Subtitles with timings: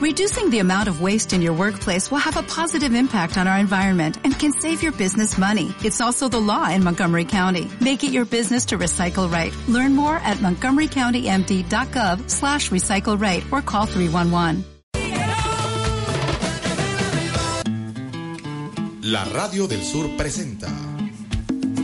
[0.00, 3.58] Reducing the amount of waste in your workplace will have a positive impact on our
[3.58, 5.74] environment and can save your business money.
[5.84, 7.70] It's also the law in Montgomery County.
[7.82, 9.54] Make it your business to recycle right.
[9.68, 14.64] Learn more at montgomerycountymd.gov slash recycle right or call 311.
[19.02, 20.70] La Radio del Sur presenta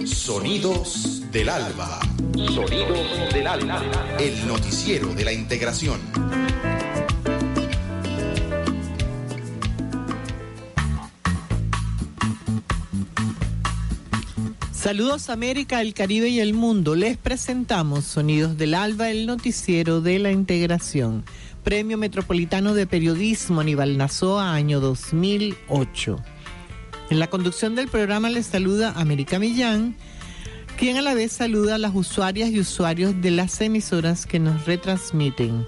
[0.07, 2.01] Sonidos del Alba.
[2.33, 3.83] Sonidos del Alba.
[4.19, 6.01] El noticiero de la integración.
[14.87, 16.95] Saludos América, el Caribe y el mundo.
[16.95, 21.25] Les presentamos Sonidos del Alba, el noticiero de la integración.
[21.65, 26.23] Premio Metropolitano de Periodismo Aníbal Nazoa, año 2008.
[27.11, 29.97] En la conducción del programa les saluda América Millán,
[30.79, 34.67] quien a la vez saluda a las usuarias y usuarios de las emisoras que nos
[34.67, 35.67] retransmiten.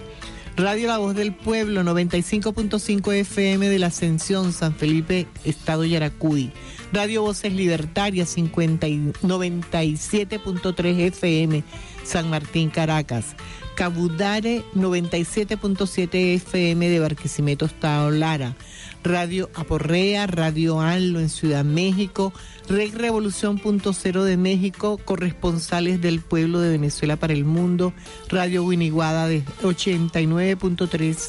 [0.57, 6.53] Radio La Voz del Pueblo, 95.5 FM de la Ascensión, San Felipe, Estado Yaracuy.
[6.93, 11.65] Radio Voces Libertarias 97.3 FM
[12.09, 13.37] San Martín Caracas,
[13.75, 18.57] Cabudare 97.7 FM de Barquisimeto Estado Lara,
[19.05, 22.33] Radio Aporrea, Radio Anlo en Ciudad México,
[22.67, 27.93] Reg Revolución.0 de México, corresponsales del pueblo de Venezuela para el mundo,
[28.31, 31.29] Radio Winiguada de 89.3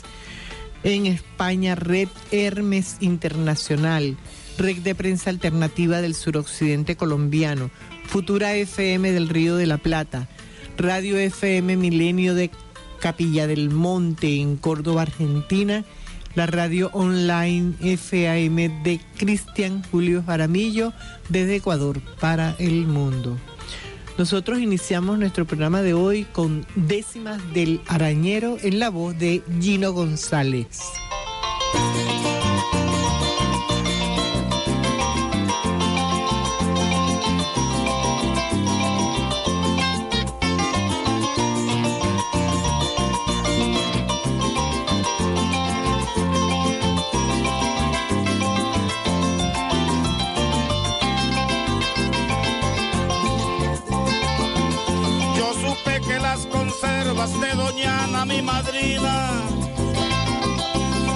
[0.84, 4.16] en España, Red Hermes Internacional.
[4.60, 7.72] Red de Prensa Alternativa del Suroccidente Colombiano,
[8.08, 10.28] Futura FM del Río de la Plata,
[10.78, 12.52] Radio FM Milenio de
[13.00, 15.86] Capilla del Monte en Córdoba, Argentina,
[16.36, 20.92] la radio online FAM de Cristian Julio Jaramillo
[21.30, 23.38] desde Ecuador para el mundo.
[24.18, 29.94] Nosotros iniciamos nuestro programa de hoy con décimas del arañero en la voz de Gino
[29.94, 30.82] González.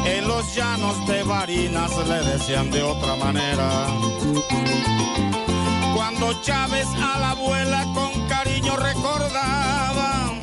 [0.05, 3.87] En los llanos de Barinas le decían de otra manera.
[5.95, 10.33] Cuando Chávez a la abuela con cariño recordaba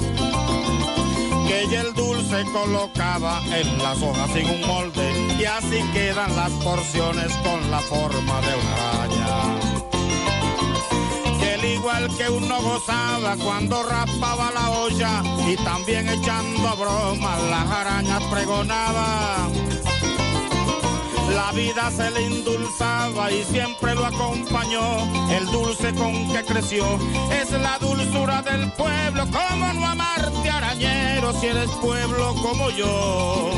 [1.49, 6.53] que ella el dulce colocaba en las hojas sin un molde y así quedan las
[6.63, 9.70] porciones con la forma de una araña
[11.81, 19.49] igual que uno gozaba cuando rapaba la olla y también echando bromas las arañas pregonaba.
[21.35, 24.83] La vida se le indulzaba y siempre lo acompañó,
[25.31, 26.85] el dulce con que creció,
[27.31, 33.51] es la dulzura del pueblo, ¿cómo no amarte arañero si eres pueblo como yo?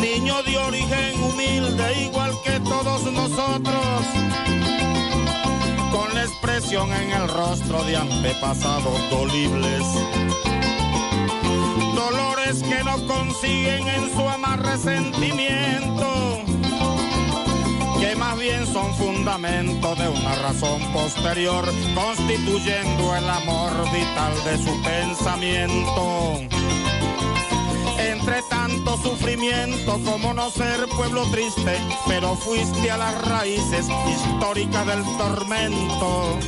[0.00, 4.06] Niño de origen humilde igual que todos nosotros
[5.92, 9.84] con la expresión en el rostro de antepasados dolibles.
[11.94, 16.40] Dolores que no consiguen en su amar resentimiento,
[18.00, 21.64] que más bien son fundamento de una razón posterior,
[21.94, 26.40] constituyendo el amor vital de su pensamiento
[28.32, 35.02] entre tanto sufrimiento, como no ser pueblo triste, pero fuiste a las raíces históricas del
[35.18, 36.38] tormento.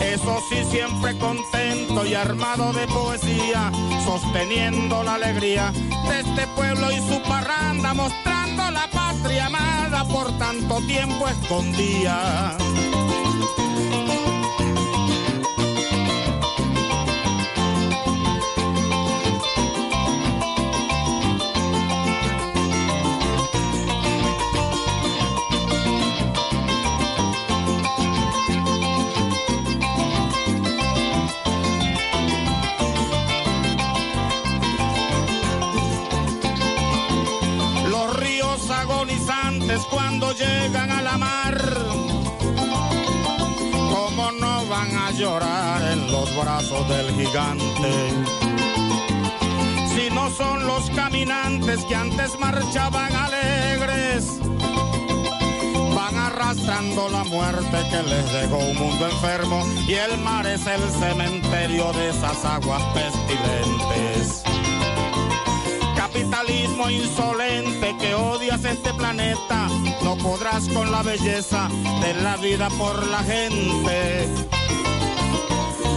[0.00, 3.72] Eso sí, siempre contento y armado de poesía,
[4.04, 5.72] sosteniendo la alegría
[6.08, 11.26] de este pueblo y su parranda, mostrando la patria amada por tanto tiempo
[39.74, 40.00] escondía.
[40.10, 41.56] cuando llegan a la mar.
[43.90, 47.92] ¿Cómo no van a llorar en los brazos del gigante?
[49.94, 54.40] Si no son los caminantes que antes marchaban alegres,
[55.94, 60.82] van arrastrando la muerte que les dejó un mundo enfermo y el mar es el
[60.90, 64.42] cementerio de esas aguas pestilentes
[66.12, 69.68] capitalismo insolente que odias este planeta,
[70.02, 71.68] no podrás con la belleza
[72.00, 74.28] de la vida por la gente.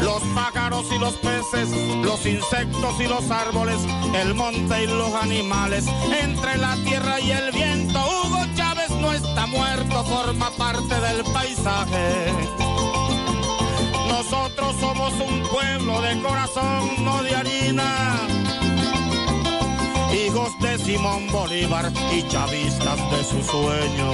[0.02, 1.70] Los pájaros y los peces,
[2.04, 3.80] los insectos y los árboles,
[4.14, 5.86] el monte y los animales,
[6.22, 12.34] entre la tierra y el viento, Hugo Chávez no está muerto, forma parte del paisaje.
[14.10, 18.43] Nosotros somos un pueblo de corazón, no de harina.
[20.14, 24.12] Hijos de Simón Bolívar y chavistas de su sueño.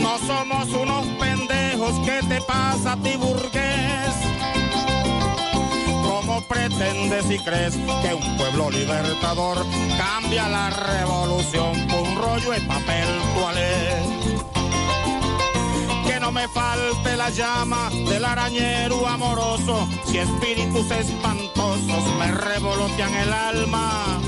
[0.00, 4.14] No somos unos pendejos que te pasa a ti burgués.
[6.02, 9.66] ¿Cómo pretendes y crees que un pueblo libertador
[9.98, 14.39] cambia la revolución con un rollo de papel toalé?
[16.32, 24.20] Me falte la llama del arañero amoroso, si espíritus espantosos me revolotean el alma.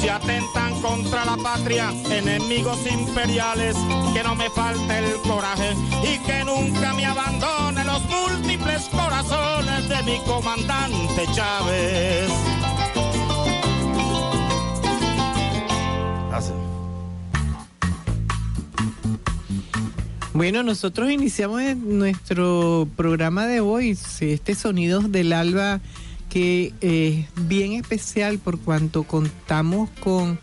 [0.00, 3.76] Si atentan contra la patria, enemigos imperiales,
[4.14, 10.02] que no me falte el coraje y que nunca me abandone los múltiples corazones de
[10.02, 12.30] mi comandante Chávez.
[20.34, 25.82] Bueno, nosotros iniciamos nuestro programa de hoy, este Sonidos del Alba,
[26.30, 30.38] que es bien especial por cuanto contamos con,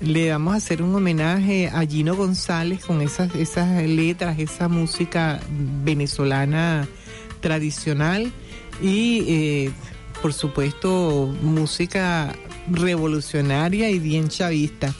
[0.00, 5.40] le vamos a hacer un homenaje a Gino González con esas, esas letras, esa música
[5.82, 6.86] venezolana
[7.40, 8.32] tradicional
[8.80, 9.70] y, eh,
[10.22, 12.32] por supuesto, música
[12.70, 14.94] revolucionaria y bien chavista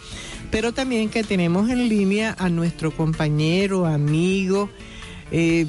[0.52, 4.68] pero también que tenemos en línea a nuestro compañero, amigo,
[5.32, 5.66] eh,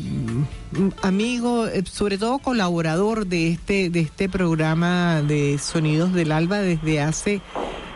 [1.02, 7.00] amigo, eh, sobre todo colaborador de este, de este programa de Sonidos del Alba desde
[7.00, 7.42] hace,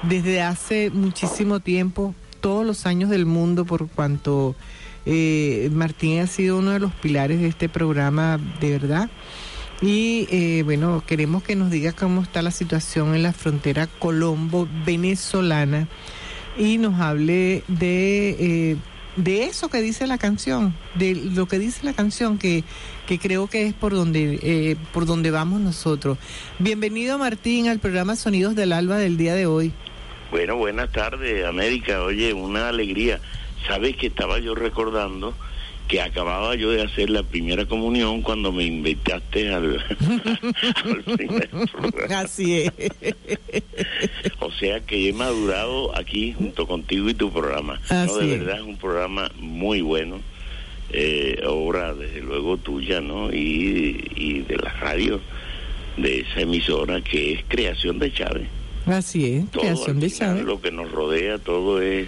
[0.04, 4.56] desde hace muchísimo tiempo, todos los años del mundo, por cuanto
[5.06, 9.10] eh, Martín ha sido uno de los pilares de este programa, de verdad.
[9.82, 15.88] Y bueno, queremos que nos diga cómo está la situación en la frontera colombo-venezolana
[16.58, 18.78] y nos hable de, eh,
[19.16, 22.64] de eso que dice la canción, de lo que dice la canción, que,
[23.08, 26.18] que creo que es por donde, eh, por donde vamos nosotros.
[26.60, 29.72] Bienvenido Martín al programa Sonidos del Alba del día de hoy.
[30.32, 33.20] Bueno, buenas tardes América, oye, una alegría.
[33.68, 35.34] Sabes que estaba yo recordando
[35.88, 39.84] que acababa yo de hacer la primera comunión cuando me invitaste al,
[41.16, 42.20] primer programa.
[42.20, 42.72] Así es.
[44.40, 47.80] O sea que he madurado aquí junto contigo y tu programa.
[47.90, 50.20] no, de verdad es un programa muy bueno.
[50.90, 53.30] Eh, obra desde luego tuya, ¿no?
[53.34, 55.20] Y, y de la radio
[55.98, 58.48] de esa emisora que es creación de Chávez.
[58.86, 60.46] Así es, creación de Chávez.
[60.46, 62.08] Lo que nos rodea todo es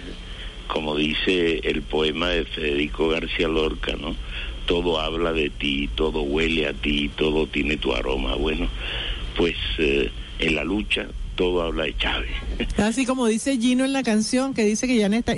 [0.72, 4.14] como dice el poema de Federico García Lorca, ¿no?
[4.66, 8.36] Todo habla de ti, todo huele a ti, todo tiene tu aroma.
[8.36, 8.68] Bueno,
[9.36, 11.08] pues eh, en la lucha
[11.40, 12.28] todo habla de Chávez.
[12.76, 15.34] Así como dice Gino en la canción, que dice que ya está,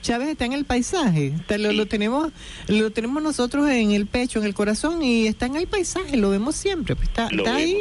[0.00, 2.30] Chávez está en el paisaje, lo, tenemos
[2.68, 6.30] lo tenemos nosotros en el pecho, en el corazón y está en el paisaje, lo
[6.30, 7.76] vemos siempre, pues está, ahí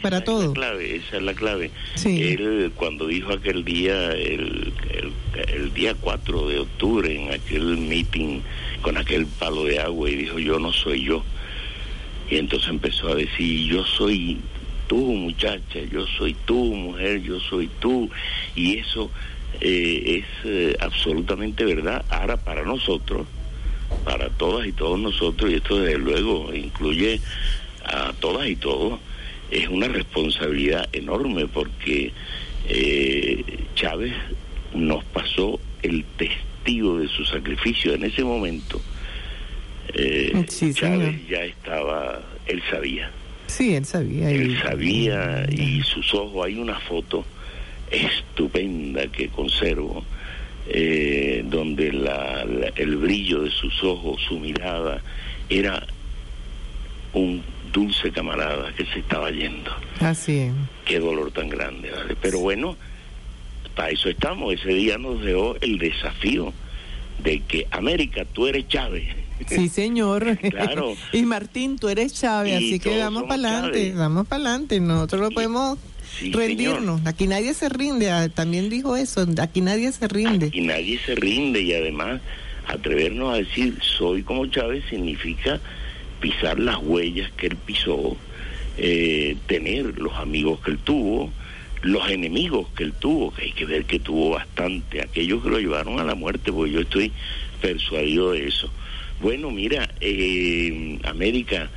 [0.00, 0.42] para todo.
[0.42, 1.70] Es la clave, esa es la clave.
[2.04, 4.72] Él cuando dijo aquel día, el,
[5.48, 8.40] el, día 4 de octubre, en aquel meeting
[8.82, 11.24] con aquel palo de agua y dijo yo no soy yo.
[12.30, 14.38] Y entonces empezó a decir, yo soy
[14.88, 18.10] tú, muchacha, yo soy tú, mujer, yo soy tú.
[18.56, 19.10] Y eso
[19.60, 22.04] eh, es eh, absolutamente verdad.
[22.08, 23.26] Ahora, para nosotros,
[24.04, 27.20] para todas y todos nosotros, y esto desde luego incluye
[27.84, 28.98] a todas y todos,
[29.50, 32.12] es una responsabilidad enorme porque
[32.68, 33.44] eh,
[33.76, 34.12] Chávez
[34.74, 38.80] nos pasó el testigo de su sacrificio en ese momento.
[40.74, 43.10] Chávez ya estaba, él sabía
[43.58, 44.30] Sí, él sabía.
[44.30, 47.24] Él sabía y sus ojos, hay una foto
[47.90, 50.04] estupenda que conservo,
[50.68, 52.46] eh, donde la,
[52.76, 55.02] el brillo de sus ojos, su mirada,
[55.48, 55.84] era
[57.14, 59.72] un dulce camarada que se estaba yendo.
[59.98, 60.52] Así es.
[60.84, 62.14] Qué dolor tan grande, ¿vale?
[62.22, 62.76] Pero bueno,
[63.74, 64.54] para eso estamos.
[64.54, 66.52] Ese día nos dejó el desafío
[67.24, 69.08] de que América, tú eres Chávez.
[69.46, 70.38] Sí, señor.
[70.38, 70.94] Claro.
[71.12, 74.80] y Martín, tú eres Chávez, así que vamos para adelante, vamos para adelante.
[74.80, 75.78] Nosotros no podemos
[76.32, 77.04] rendirnos.
[77.06, 78.10] Aquí nadie se rinde.
[78.10, 79.26] Ah, también dijo eso.
[79.40, 80.46] Aquí nadie se rinde.
[80.46, 82.20] Aquí nadie se rinde y además
[82.66, 85.58] atrevernos a decir soy como Chávez significa
[86.20, 88.16] pisar las huellas que él pisó,
[88.76, 91.32] eh, tener los amigos que él tuvo,
[91.82, 95.58] los enemigos que él tuvo, que hay que ver que tuvo bastante, aquellos que lo
[95.58, 97.12] llevaron a la muerte, porque yo estoy
[97.60, 98.70] persuadido de eso.
[99.20, 101.68] Bueno, mira, eh, América,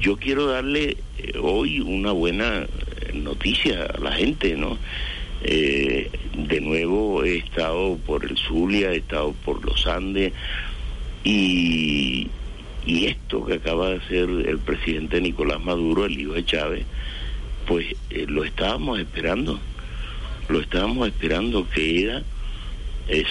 [0.00, 4.78] yo quiero darle eh, hoy una buena eh, noticia a la gente, ¿no?
[5.40, 10.32] de nuevo he estado por el Zulia, he estado por los Andes
[11.22, 12.26] y,
[12.84, 16.84] y esto que acaba de hacer el presidente Nicolás Maduro, el hijo de Chávez,
[17.68, 17.86] pues
[18.26, 19.60] lo estábamos esperando,
[20.48, 22.24] lo estábamos esperando que era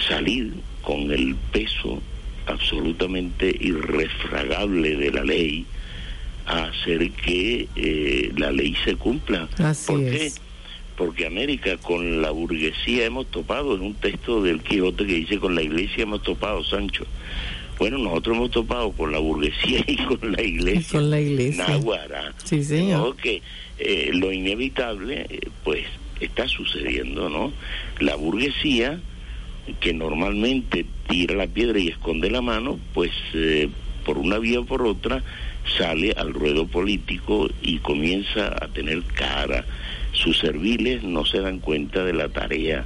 [0.08, 2.00] salir con el peso
[2.48, 5.66] absolutamente irrefragable de la ley
[6.46, 9.48] a hacer que eh, la ley se cumpla.
[9.86, 10.32] ¿Por qué?
[10.96, 15.54] Porque América con la burguesía hemos topado, en un texto del Quijote que dice con
[15.54, 17.04] la iglesia hemos topado, Sancho.
[17.78, 20.98] Bueno, nosotros hemos topado con la burguesía y con la iglesia.
[20.98, 21.68] Con la iglesia.
[21.68, 22.34] Nahuara.
[22.42, 23.16] Sí, señor.
[23.16, 23.42] Que
[23.78, 25.84] eh, lo inevitable, eh, pues,
[26.18, 27.52] está sucediendo, ¿no?
[28.00, 29.00] La burguesía
[29.80, 33.68] que normalmente tira la piedra y esconde la mano, pues eh,
[34.04, 35.22] por una vía o por otra
[35.76, 39.64] sale al ruedo político y comienza a tener cara.
[40.12, 42.84] Sus serviles no se dan cuenta de la tarea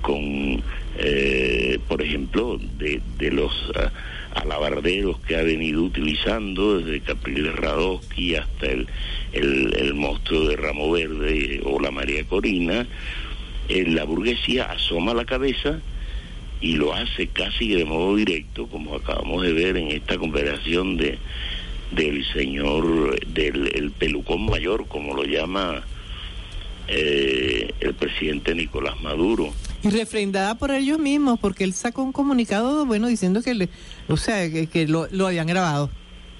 [0.00, 0.62] con,
[0.98, 3.90] eh, por ejemplo, de, los uh,
[4.34, 8.88] alabarderos que ha venido utilizando desde Capriles Radowski hasta el,
[9.32, 12.86] el, el monstruo de Ramo Verde o la María Corina.
[13.68, 15.80] Eh, la burguesía asoma la cabeza
[16.60, 21.18] y lo hace casi de modo directo, como acabamos de ver en esta conversación de
[21.90, 25.82] del señor, del pelucón mayor, como lo llama
[26.86, 29.52] eh, el presidente Nicolás Maduro.
[29.82, 33.68] Y refrendada por ellos mismos, porque él sacó un comunicado, bueno, diciendo que, le,
[34.08, 35.90] o sea, que, lo, lo, habían grabado.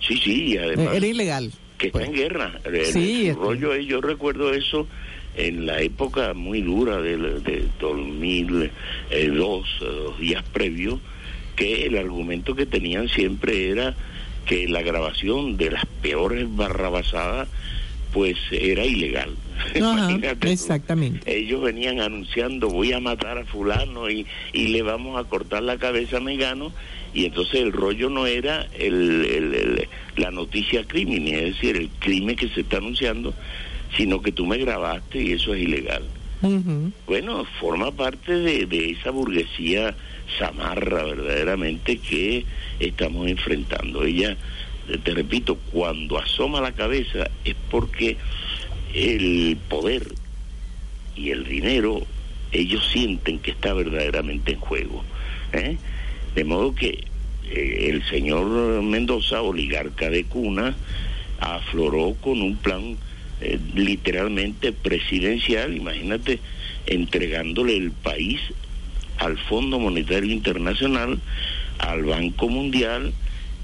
[0.06, 0.94] Sí, sí, y además...
[0.94, 1.52] Era ilegal.
[1.78, 2.60] Que está en guerra.
[2.92, 4.88] sí, rollo, yo recuerdo eso
[5.38, 11.00] en la época muy dura del de 2002, los días previos,
[11.56, 13.94] que el argumento que tenían siempre era
[14.46, 17.48] que la grabación de las peores barrabasadas
[18.12, 19.30] pues era ilegal.
[20.42, 21.38] exactamente.
[21.38, 25.78] Ellos venían anunciando voy a matar a fulano y, y le vamos a cortar la
[25.78, 26.72] cabeza a Megano
[27.14, 32.36] y entonces el rollo no era el, el, la noticia crimen, es decir, el crimen
[32.36, 33.34] que se está anunciando,
[33.96, 36.02] sino que tú me grabaste y eso es ilegal.
[37.06, 39.96] Bueno, forma parte de, de esa burguesía
[40.38, 42.44] zamarra verdaderamente que
[42.78, 44.04] estamos enfrentando.
[44.04, 44.36] Ella,
[45.02, 48.16] te repito, cuando asoma la cabeza es porque
[48.94, 50.06] el poder
[51.16, 52.02] y el dinero,
[52.52, 55.02] ellos sienten que está verdaderamente en juego.
[55.52, 55.76] ¿eh?
[56.34, 57.04] De modo que
[57.50, 60.76] eh, el señor Mendoza, oligarca de cuna,
[61.40, 62.96] afloró con un plan
[63.40, 66.40] eh, literalmente presidencial, imagínate,
[66.86, 68.40] entregándole el país
[69.18, 71.18] al Fondo Monetario Internacional,
[71.78, 73.12] al Banco Mundial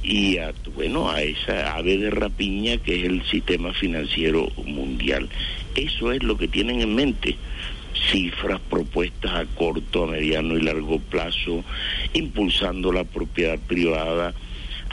[0.03, 5.29] y a, bueno, a esa ave de rapiña que es el sistema financiero mundial.
[5.75, 7.37] Eso es lo que tienen en mente
[8.11, 11.65] cifras propuestas a corto, a mediano y largo plazo,
[12.13, 14.35] impulsando la propiedad privada,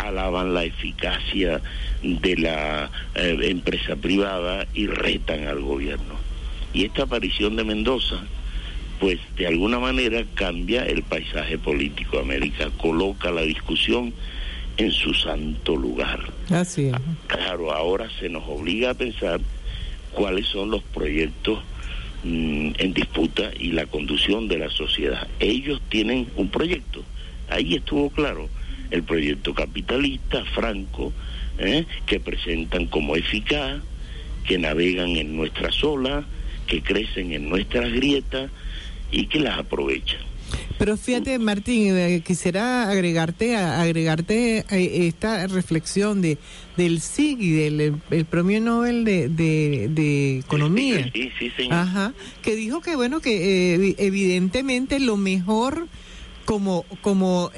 [0.01, 1.62] alaban la eficacia
[2.01, 6.15] de la eh, empresa privada y retan al gobierno.
[6.74, 8.22] Y esta aparición de Mendoza,
[9.00, 14.13] pues de alguna manera cambia el paisaje político de América, coloca la discusión
[14.77, 16.20] en su santo lugar.
[16.50, 16.93] Así es.
[17.27, 19.39] Claro, ahora se nos obliga a pensar
[20.12, 21.60] cuáles son los proyectos
[22.24, 25.27] mm, en disputa y la conducción de la sociedad.
[25.39, 27.03] Ellos tienen un proyecto,
[27.50, 28.50] ahí estuvo claro,
[28.91, 31.12] el proyecto capitalista, franco,
[31.57, 31.86] ¿eh?
[32.05, 33.81] que presentan como eficaz,
[34.45, 36.25] que navegan en nuestras olas,
[36.67, 38.51] que crecen en nuestras grietas
[39.12, 40.19] y que las aprovechan.
[40.77, 46.38] Pero fíjate, Martín, eh, quisiera agregarte agregarte eh, esta reflexión de
[46.75, 51.10] del SIG y del el premio Nobel de, de, Economía.
[51.13, 51.74] Sí, sí, señor.
[51.74, 55.88] Ajá, que dijo que, bueno, que evidentemente lo mejor
[56.45, 57.51] como, como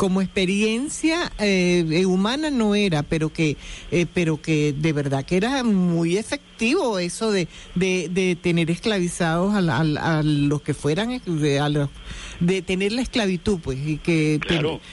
[0.00, 3.58] como experiencia eh, eh, humana no era, pero que,
[3.90, 10.22] eh, pero que de verdad que era muy efectivo eso de, de, tener esclavizados a,
[10.24, 14.40] los que fueran, de tener la esclavitud, pues, y que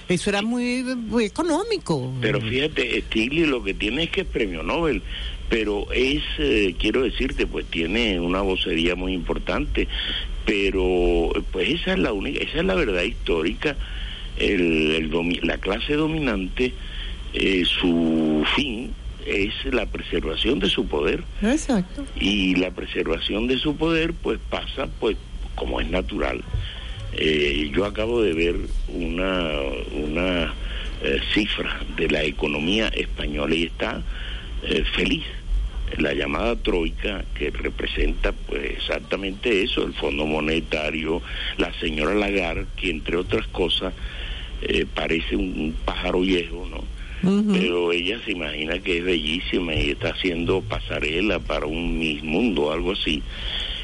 [0.09, 0.83] eso era muy,
[1.21, 2.13] económico.
[2.19, 5.01] Pero fíjate, Stiglitz lo que tiene es que es premio Nobel
[5.47, 6.21] pero es,
[6.77, 9.87] quiero decirte, pues tiene una vocería muy importante,
[10.45, 13.77] pero pues esa es la única, esa es la verdad histórica
[14.39, 15.09] el,
[15.43, 16.73] la clase dominante,
[17.33, 18.93] eh, su fin
[19.25, 21.23] es la preservación de su poder.
[21.41, 22.05] Exacto.
[22.19, 25.17] Y la preservación de su poder pues pasa pues
[25.55, 26.41] como es natural.
[27.13, 28.55] Eh, yo acabo de ver
[28.89, 29.51] una,
[29.91, 30.53] una
[31.03, 34.01] eh, cifra de la economía española y está
[34.63, 35.23] eh, feliz.
[35.97, 41.21] La llamada troika que representa pues exactamente eso, el Fondo Monetario,
[41.57, 43.93] la señora Lagarde, que entre otras cosas
[44.93, 46.83] parece un pájaro viejo, ¿no?
[47.51, 52.71] pero ella se imagina que es bellísima y está haciendo pasarela para un Miss Mundo,
[52.71, 53.23] algo así.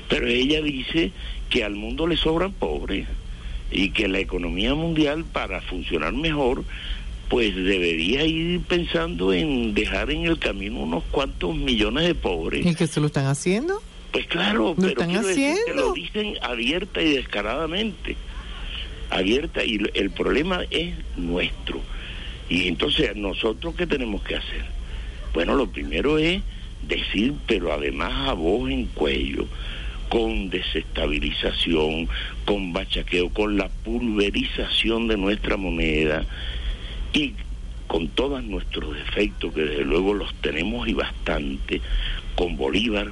[0.08, 1.12] Pero ella dice
[1.50, 3.08] que al mundo le sobran pobres
[3.72, 6.64] y que la economía mundial para funcionar mejor
[7.30, 12.64] pues debería ir pensando en dejar en el camino unos cuantos millones de pobres.
[12.66, 13.82] ¿Y que se lo están haciendo?
[14.12, 15.74] Pues claro, pero están haciendo?
[15.74, 18.16] lo dicen abierta y descaradamente.
[19.18, 21.82] Abierta y el problema es nuestro
[22.50, 24.66] y entonces, ¿nosotros qué tenemos que hacer?
[25.34, 26.42] Bueno, lo primero es
[26.88, 29.48] decir, pero además a voz en cuello,
[30.10, 32.08] con desestabilización,
[32.46, 36.26] con bachaqueo, con la pulverización de nuestra moneda
[37.14, 37.34] y
[37.88, 41.82] con todos nuestros defectos, que desde luego los tenemos y bastante,
[42.36, 43.12] con Bolívar,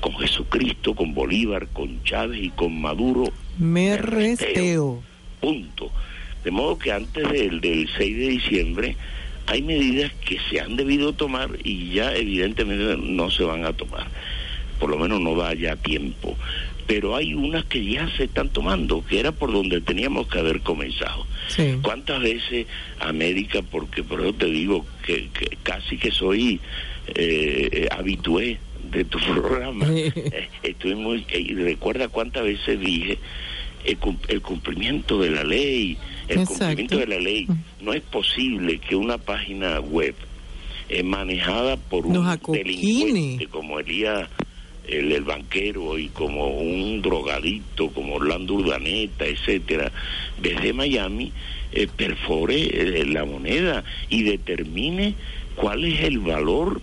[0.00, 3.32] con Jesucristo, con Bolívar, con Chávez y con Maduro.
[3.58, 5.02] Me resteo.
[5.40, 5.90] Punto.
[6.44, 8.96] De modo que antes del, del 6 de diciembre
[9.48, 14.06] hay medidas que se han debido tomar y ya evidentemente no se van a tomar.
[14.78, 16.36] Por lo menos no da ya tiempo.
[16.86, 20.60] Pero hay unas que ya se están tomando, que era por donde teníamos que haber
[20.60, 21.26] comenzado.
[21.82, 22.66] ¿Cuántas veces
[23.00, 25.28] América, porque por eso te digo que,
[25.62, 26.60] casi que soy
[27.14, 28.58] eh, habitué
[28.90, 33.18] de tu programa, eh, estoy muy, y recuerda cuántas veces dije
[33.84, 35.96] el, cumplimiento de la ley,
[36.28, 37.46] el cumplimiento de la ley.
[37.80, 40.14] No es posible que una página web
[40.88, 42.14] eh, manejada por un
[42.52, 44.28] delincuente como Elías
[44.86, 49.92] el, el, banquero y como un drogadito como Orlando Urdaneta, etcétera,
[50.40, 51.32] desde Miami
[51.72, 55.14] eh, perfore eh, la moneda y determine
[55.54, 56.80] cuál es el valor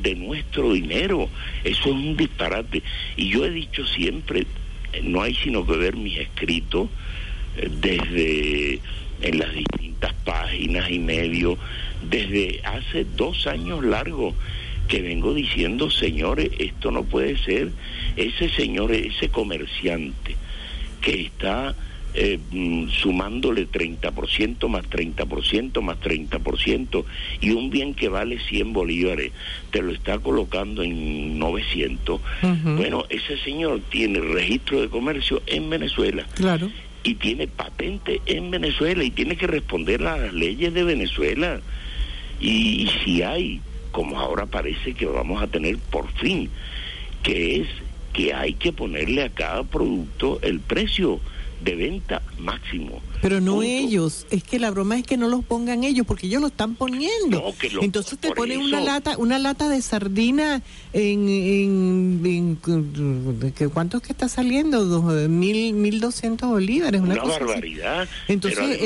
[0.00, 1.28] de nuestro dinero.
[1.64, 2.82] Eso es un disparate.
[3.16, 4.46] Y yo he dicho siempre,
[5.02, 6.88] no hay sino que ver mis escritos
[7.56, 8.80] eh, desde
[9.20, 11.58] en las distintas páginas y medios,
[12.08, 14.34] desde hace dos años largos
[14.86, 17.72] que vengo diciendo, señores, esto no puede ser.
[18.16, 20.36] Ese señor, ese comerciante
[21.00, 21.74] que está
[22.20, 27.04] eh, mm, sumándole 30% más 30% más 30%
[27.40, 29.30] y un bien que vale 100 bolívares
[29.70, 32.20] te lo está colocando en 900.
[32.76, 36.26] Bueno, ese señor tiene registro de comercio en Venezuela.
[36.34, 36.68] Claro.
[37.04, 41.60] Y tiene patente en Venezuela y tiene que responder a las leyes de Venezuela.
[42.40, 43.60] Y, y si hay,
[43.92, 46.50] como ahora parece que vamos a tener por fin,
[47.22, 47.68] que es
[48.12, 51.20] que hay que ponerle a cada producto el precio
[51.60, 53.02] de venta máximo.
[53.20, 56.40] Pero no ellos, es que la broma es que no los pongan ellos, porque ellos
[56.40, 57.52] lo están poniendo.
[57.80, 61.28] Entonces te ponen una lata, una lata de sardina en,
[62.24, 62.58] en,
[63.72, 64.84] ¿cuánto es que está saliendo?
[64.84, 68.08] Dos, mil, mil doscientos bolívares, una, barbaridad.
[68.28, 68.78] Entonces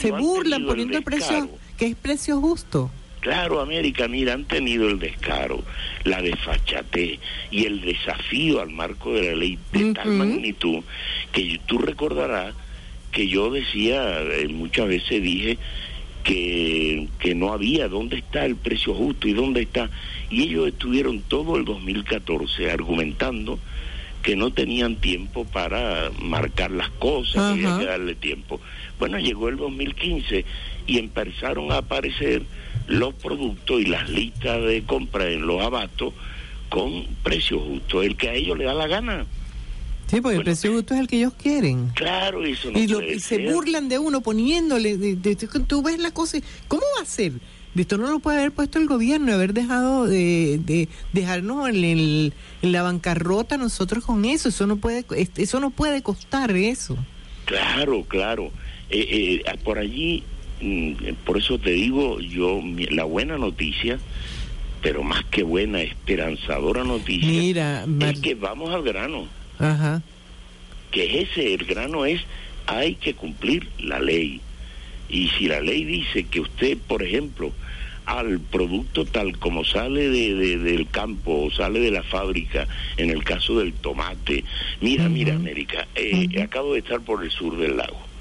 [0.00, 1.48] se burlan poniendo el precio,
[1.78, 2.90] que es precio justo.
[3.24, 5.64] Claro, América, mira, han tenido el descaro,
[6.04, 7.18] la desfachatez
[7.50, 10.84] y el desafío al marco de la ley de tal magnitud
[11.32, 12.54] que tú recordarás
[13.12, 15.56] que yo decía, eh, muchas veces dije
[16.22, 19.88] que, que no había dónde está el precio justo y dónde está.
[20.28, 23.58] Y ellos estuvieron todo el 2014 argumentando
[24.22, 28.60] que no tenían tiempo para marcar las cosas, había que darle tiempo.
[28.98, 30.44] Bueno, llegó el 2015
[30.86, 32.42] y empezaron a aparecer
[32.86, 36.12] los productos y las listas de compra en los abatos
[36.68, 39.26] con precio justo, el que a ellos le da la gana.
[40.06, 41.88] Sí, porque el precio justo es el que ellos quieren.
[41.94, 46.82] Claro, eso no y, se burlan de uno poniéndole, de, tú ves la cosa, ¿cómo
[46.98, 47.32] va a ser?
[47.74, 52.82] De esto no lo puede haber puesto el gobierno, haber dejado de, dejarnos en, la
[52.82, 55.04] bancarrota nosotros con eso, eso no puede,
[55.36, 56.96] eso no puede costar eso.
[57.46, 58.50] Claro, claro.
[58.90, 60.22] Eh, eh, por allí
[61.24, 63.98] por eso te digo yo, la buena noticia,
[64.82, 69.26] pero más que buena, esperanzadora noticia, es que vamos al grano.
[69.58, 70.02] Ajá.
[70.90, 72.22] Que ese, el grano es,
[72.66, 74.40] hay que cumplir la ley.
[75.08, 77.52] Y si la ley dice que usted, por ejemplo,
[78.06, 83.24] al producto tal como sale de, del campo o sale de la fábrica, en el
[83.24, 84.44] caso del tomate,
[84.80, 88.13] mira, mira, América, eh, acabo de estar por el sur del lago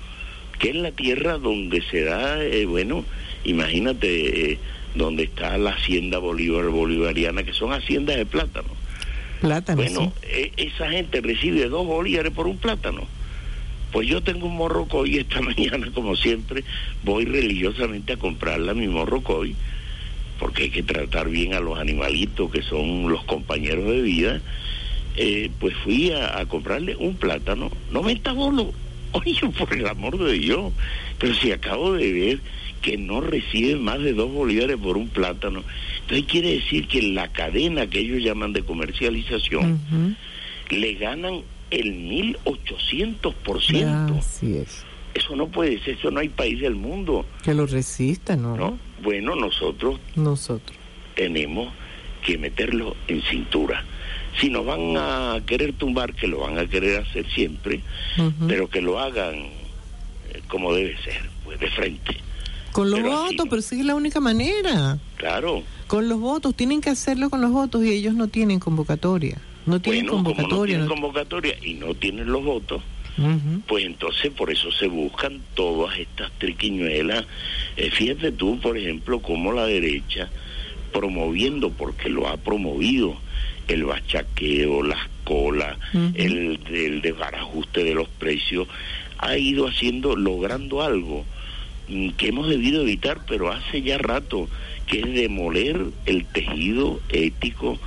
[0.64, 3.04] que es la tierra donde se da, eh, bueno,
[3.44, 4.60] imagínate, eh,
[4.96, 8.70] donde está la hacienda Bolívar bolivariana, que son haciendas de plátano.
[9.42, 9.82] Plátano.
[9.82, 13.02] Bueno, e, esa gente recibe dos bolívares por un plátano.
[13.92, 16.64] Pues yo tengo un morrocoy esta mañana, como siempre,
[17.04, 19.58] voy religiosamente a comprarla mi morrocoy,
[20.40, 24.42] porque hay que tratar bien a los animalitos que son los compañeros de vida.
[25.18, 28.68] Eh, pues fui a, comprarle un plátano, 90 bolos.
[29.14, 30.74] Oye, por el amor de Dios,
[31.20, 32.40] pero si acabo de ver
[32.84, 35.64] que no reciben más de dos bolívares por un plátano.
[36.02, 40.16] Entonces quiere decir que la cadena que ellos llaman de comercialización
[40.70, 44.20] le ganan el 1800%.
[44.20, 44.84] Así es.
[45.14, 47.26] Eso no puede ser, eso no hay país del mundo.
[47.44, 48.58] Que lo resista, ¿no?
[48.58, 48.78] ¿No?
[49.02, 50.78] Bueno, nosotros, nosotros
[51.16, 51.74] tenemos
[52.26, 53.86] que meterlo en cintura.
[54.40, 57.82] Si nos van a querer tumbar, que lo van a querer hacer siempre,
[58.48, 62.18] pero que lo hagan eh, como debe ser, pues de frente.
[62.72, 64.98] Con los votos, pero sí es la única manera.
[65.18, 65.62] Claro.
[65.86, 69.38] Con los votos, tienen que hacerlo con los votos y ellos no tienen convocatoria.
[69.66, 70.58] No tienen convocatoria.
[70.58, 72.82] no tienen convocatoria y no tienen los votos,
[73.68, 77.26] pues entonces por eso se buscan todas estas triquiñuelas.
[77.78, 80.30] Eh, fíjate tú, por ejemplo, cómo la derecha,
[80.92, 83.16] promoviendo, porque lo ha promovido,
[83.68, 88.68] el bachaqueo, las colas, el, el desbarajuste de los precios,
[89.18, 91.26] ha ido haciendo, logrando algo
[91.88, 94.48] Mm, que hemos debido evitar, pero hace ya rato,
[94.88, 97.78] que es demoler el tejido ético,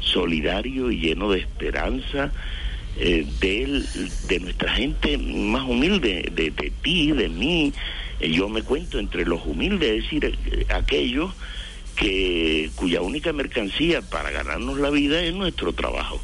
[0.00, 2.32] solidario y lleno de esperanza
[2.98, 3.82] eh, de,
[4.28, 7.72] de nuestra gente más humilde, de, de ti, de mí.
[8.20, 11.32] Eh, yo me cuento entre los humildes, es decir, eh, aquellos
[11.94, 16.20] que cuya única mercancía para ganarnos la vida es nuestro trabajo.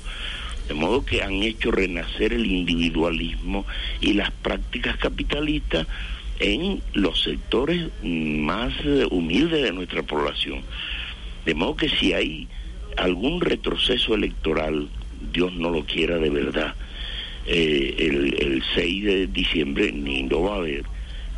[0.68, 3.66] De modo que han hecho renacer el individualismo
[4.00, 5.87] y las prácticas capitalistas
[6.38, 10.62] en los sectores más eh, humildes de nuestra población.
[11.44, 12.48] De modo que si hay
[12.96, 14.88] algún retroceso electoral,
[15.33, 16.74] Dios no lo quiera de verdad,
[17.46, 20.85] eh, el, el 6 de diciembre ni lo va a haber,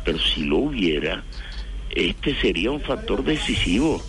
[0.05, 1.23] pero si lo hubiera,
[1.91, 4.01] este sería un factor decisivo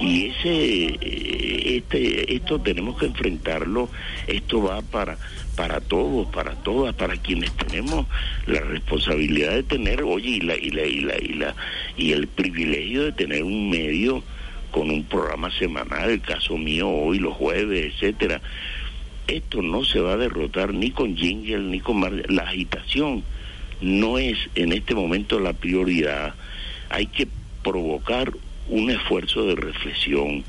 [0.00, 3.88] y ese eh, este esto tenemos que enfrentarlo.
[4.26, 5.18] Esto va para
[5.56, 8.06] para todos para todas para quienes tenemos
[8.46, 11.54] la responsabilidad de tener oye y la y la y la y la
[11.96, 14.22] y el privilegio de tener un medio
[14.70, 18.40] con un programa semanal el caso mío hoy los jueves etcétera.
[19.26, 23.22] Esto no se va a derrotar ni con jingle ni con la agitación
[23.80, 26.34] no es en este momento la prioridad.
[26.90, 27.28] Hay que
[27.62, 28.32] provocar
[28.70, 30.44] un esfuerzo de reflexión,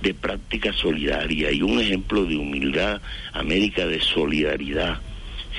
[0.00, 3.00] de práctica solidaria y un ejemplo de humildad,
[3.32, 5.00] América de solidaridad,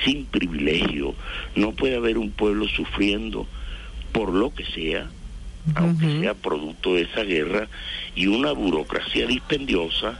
[0.04, 1.14] sin privilegio.
[1.54, 3.46] No puede haber un pueblo sufriendo
[4.12, 5.08] por lo que sea,
[5.74, 7.68] aunque sea producto de esa guerra,
[8.14, 10.18] y una burocracia dispendiosa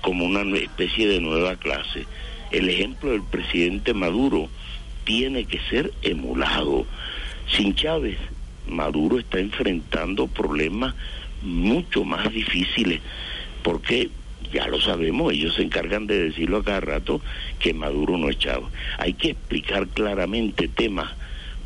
[0.00, 2.06] como una especie de nueva clase.
[2.50, 4.48] El ejemplo del presidente Maduro
[5.04, 6.86] tiene que ser emulado.
[7.56, 8.18] Sin Chávez,
[8.66, 10.94] Maduro está enfrentando problemas
[11.42, 13.00] mucho más difíciles,
[13.62, 14.10] porque
[14.52, 17.20] ya lo sabemos, ellos se encargan de decirlo a cada rato
[17.58, 18.68] que Maduro no es chavo.
[18.98, 21.10] Hay que explicar claramente temas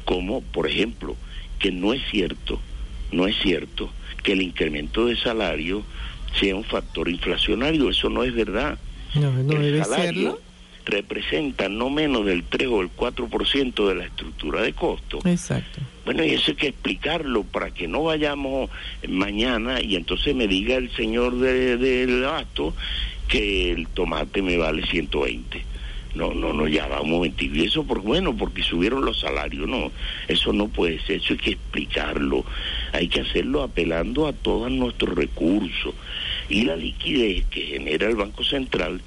[0.04, 1.16] como, por ejemplo,
[1.58, 2.60] que no es cierto,
[3.10, 3.90] no es cierto
[4.22, 5.82] que el incremento de salario
[6.38, 8.78] sea un factor inflacionario, eso no es verdad.
[9.14, 10.40] No, no debe serlo
[10.84, 15.18] representa no menos del 3 o el 4% de la estructura de costo.
[15.24, 15.80] Exacto.
[16.04, 18.68] Bueno, y eso hay que explicarlo para que no vayamos
[19.08, 22.74] mañana y entonces me diga el señor del de, acto
[23.28, 25.64] que el tomate me vale 120.
[26.14, 27.56] No, no, no, ya va un momentito.
[27.56, 29.68] Y eso, por, bueno, porque subieron los salarios.
[29.68, 29.90] No,
[30.28, 31.16] eso no puede ser.
[31.16, 32.44] Eso hay que explicarlo.
[32.92, 35.94] Hay que hacerlo apelando a todos nuestros recursos.
[36.48, 39.00] Y la liquidez que genera el Banco Central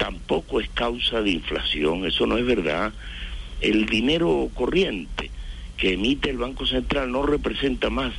[0.00, 2.90] tampoco es causa de inflación, eso no es verdad.
[3.60, 5.30] El dinero corriente
[5.76, 8.14] que emite el Banco Central no representa más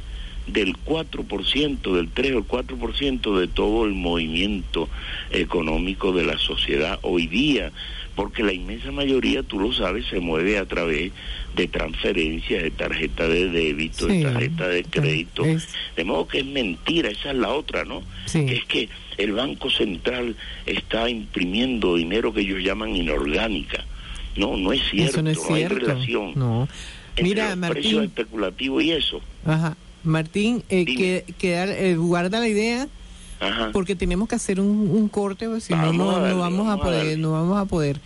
[0.46, 4.90] del 4%, del 3 o el 4% de todo el movimiento
[5.32, 7.72] económico de la sociedad hoy día,
[8.16, 11.12] porque la inmensa mayoría, tú lo sabes, se mueve a través
[11.56, 15.44] de transferencias, de tarjeta de débito, de tarjeta de crédito.
[15.96, 18.04] De modo que es mentira, esa es la otra, ¿no?
[18.32, 23.86] Que es que el Banco Central está imprimiendo dinero que ellos llaman inorgánica.
[24.36, 26.34] No, no es cierto, no, hay relación.
[26.36, 26.68] No.
[27.22, 28.04] Mira, Martín.
[28.04, 29.22] especulativo y eso.
[29.46, 29.76] Ajá.
[30.04, 32.88] Martín, eh, que, eh, guarda la idea.
[33.74, 37.58] Porque tenemos que hacer un, corte, porque si no, no, vamos, a poder, no vamos
[37.60, 38.00] a poder.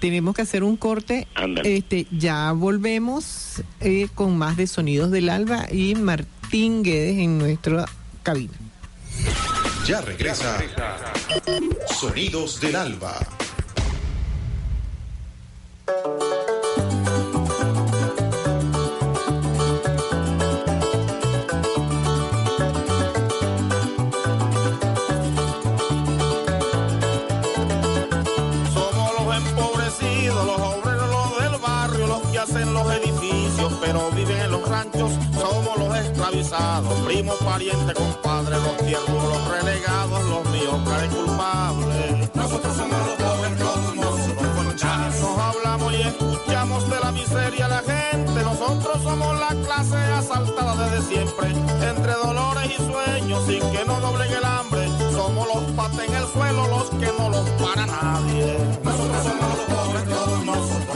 [0.00, 1.26] Tenemos que hacer un corte.
[1.64, 7.84] Este, ya volvemos eh, con más de Sonidos del Alba y Martín Guedes en nuestro
[8.22, 8.54] cabina.
[9.86, 10.58] Ya regresa
[11.86, 13.18] Sonidos del Alba.
[37.06, 42.34] Primo, pariente, compadre, los tiernos, los relegados, los míos, caen culpables.
[42.34, 47.82] Nosotros somos los pobres, todos nosotros Nos hablamos y escuchamos de la miseria de la
[47.82, 48.42] gente.
[48.42, 54.32] Nosotros somos la clase asaltada desde siempre, entre dolores y sueños, sin que no doblen
[54.32, 55.07] el hambre.
[55.18, 58.56] Somos los pates en el suelo, los que no los para nadie.
[58.84, 60.88] Nosotros somos los pobres, todos nosotros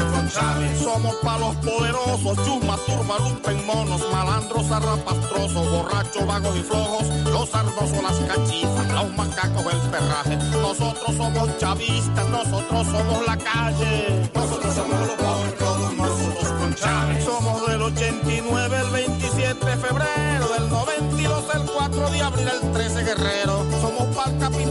[0.81, 7.53] somos pa' los poderosos, chumas, turba, lumpen, monos, malandros, arrapastrosos, borrachos, vagos y flojos, los
[7.53, 10.37] ardosos, las cachizas, los macacos, el perraje.
[10.53, 14.31] Nosotros somos chavistas, nosotros somos la calle.
[14.33, 17.25] Nosotros somos los pobres, todos nosotros con Chávez.
[17.25, 23.03] Somos del 89, el 27 de febrero, del 92, el 4 de abril, el 13
[23.03, 23.52] guerrero.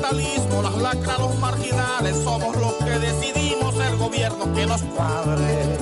[0.02, 5.81] Capitalismo, las lacras, los marginales, somos los que decidimos el gobierno que nos cuadre.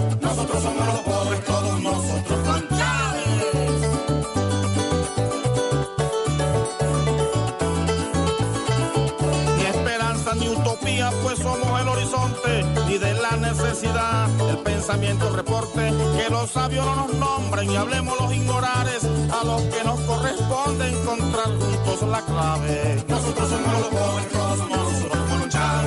[13.70, 19.62] El pensamiento reporte, que los sabios no nos nombren y hablemos los ignorares, a los
[19.62, 23.06] que nos corresponde encontrar juntos la clave.
[23.08, 25.20] Nosotros somos los pobres, todos nosotros.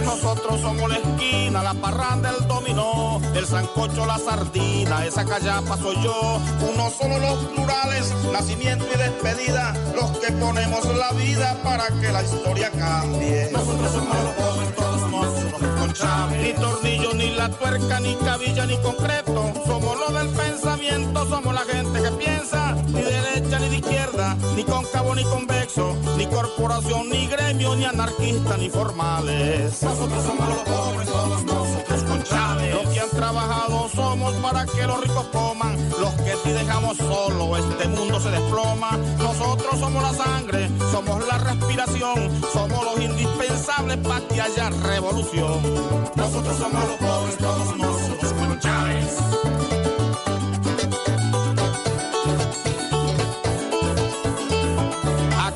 [0.04, 5.96] Nosotros somos la esquina, la parranda, el dominó el sancocho, la sardina, esa callapa soy
[6.02, 6.40] yo.
[6.72, 12.22] Uno solo los plurales, nacimiento y despedida, los que ponemos la vida para que la
[12.22, 13.50] historia cambie.
[13.52, 14.51] Nosotros somos
[15.92, 19.52] Ni tornillo, ni la tuerca, ni cabilla, ni concreto.
[19.66, 24.64] Somos los del pensamiento, somos la gente que piensa, ni derecha ni de izquierda, ni
[24.64, 29.82] cóncavo ni convexo, ni corporación, ni gremio, ni anarquista, ni formales.
[29.82, 32.74] Nosotros somos los pobres, todos nosotros con Chávez.
[32.74, 35.76] Los que han trabajado somos para que los ricos coman.
[36.00, 38.96] Los que si dejamos solo, este mundo se desploma.
[39.18, 45.60] Nosotros somos la sangre, somos la respiración, somos los indispensables para que haya revolución.
[46.16, 49.18] Nosotros somos los pobres, todos nosotros con Chávez.
[55.38, 55.50] A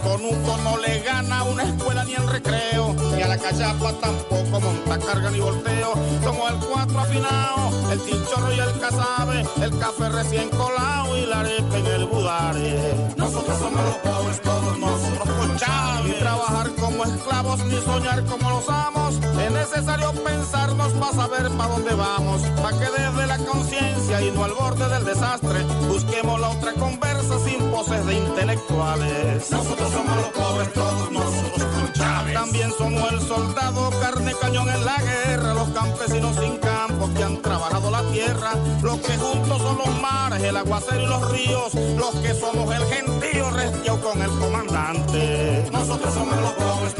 [2.37, 5.93] recreo, ni a la callapa tampoco monta carga ni volteo.
[6.23, 11.41] Somos el cuatro afinado, el chinchorro y el cazabe, el café recién colado y la
[11.41, 12.95] arepa en el budare.
[13.17, 16.05] Nosotros somos los pobres, todos nosotros con Chávez.
[16.05, 19.17] Ni trabajar como esclavos, ni soñar como los amos.
[19.17, 24.45] Es necesario pensarnos para saber para dónde vamos, para que desde la conciencia y no
[24.45, 29.51] al borde del desastre, busquemos la otra conversa sin poses de intelectuales.
[29.51, 32.35] Nosotros somos los pobres, todos nosotros con Chávez.
[32.35, 37.43] También somos el soldado, carne cañón en la guerra, los campesinos sin campo que han
[37.43, 42.15] trabajado la tierra, los que juntos son los mares, el aguacero y los ríos, los
[42.17, 45.69] que somos el gentío restiao con el comandante.
[45.73, 46.95] Nosotros somos los pobres,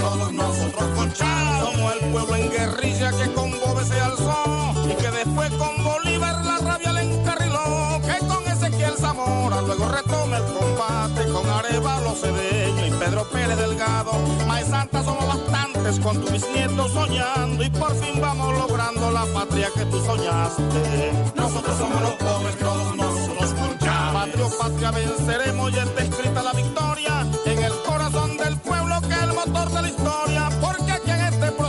[1.19, 6.45] Somos el pueblo en guerrilla que con Bobe se alzó y que después con Bolívar
[6.45, 12.87] la rabia le encarriló, que con Ezequiel Zamora luego retome el combate con Arevalo Cedeño
[12.87, 14.13] y Pedro Pérez Delgado.
[14.47, 14.67] Más
[15.05, 20.05] somos bastantes con tus bisnietos soñando y por fin vamos logrando la patria que tú
[20.05, 21.13] soñaste.
[21.35, 24.35] Nosotros somos los pobres, todos nosotros Chávez.
[24.59, 29.33] Patria, venceremos, ya está escrita la victoria en el corazón del pueblo que es el
[29.33, 30.26] motor de la historia.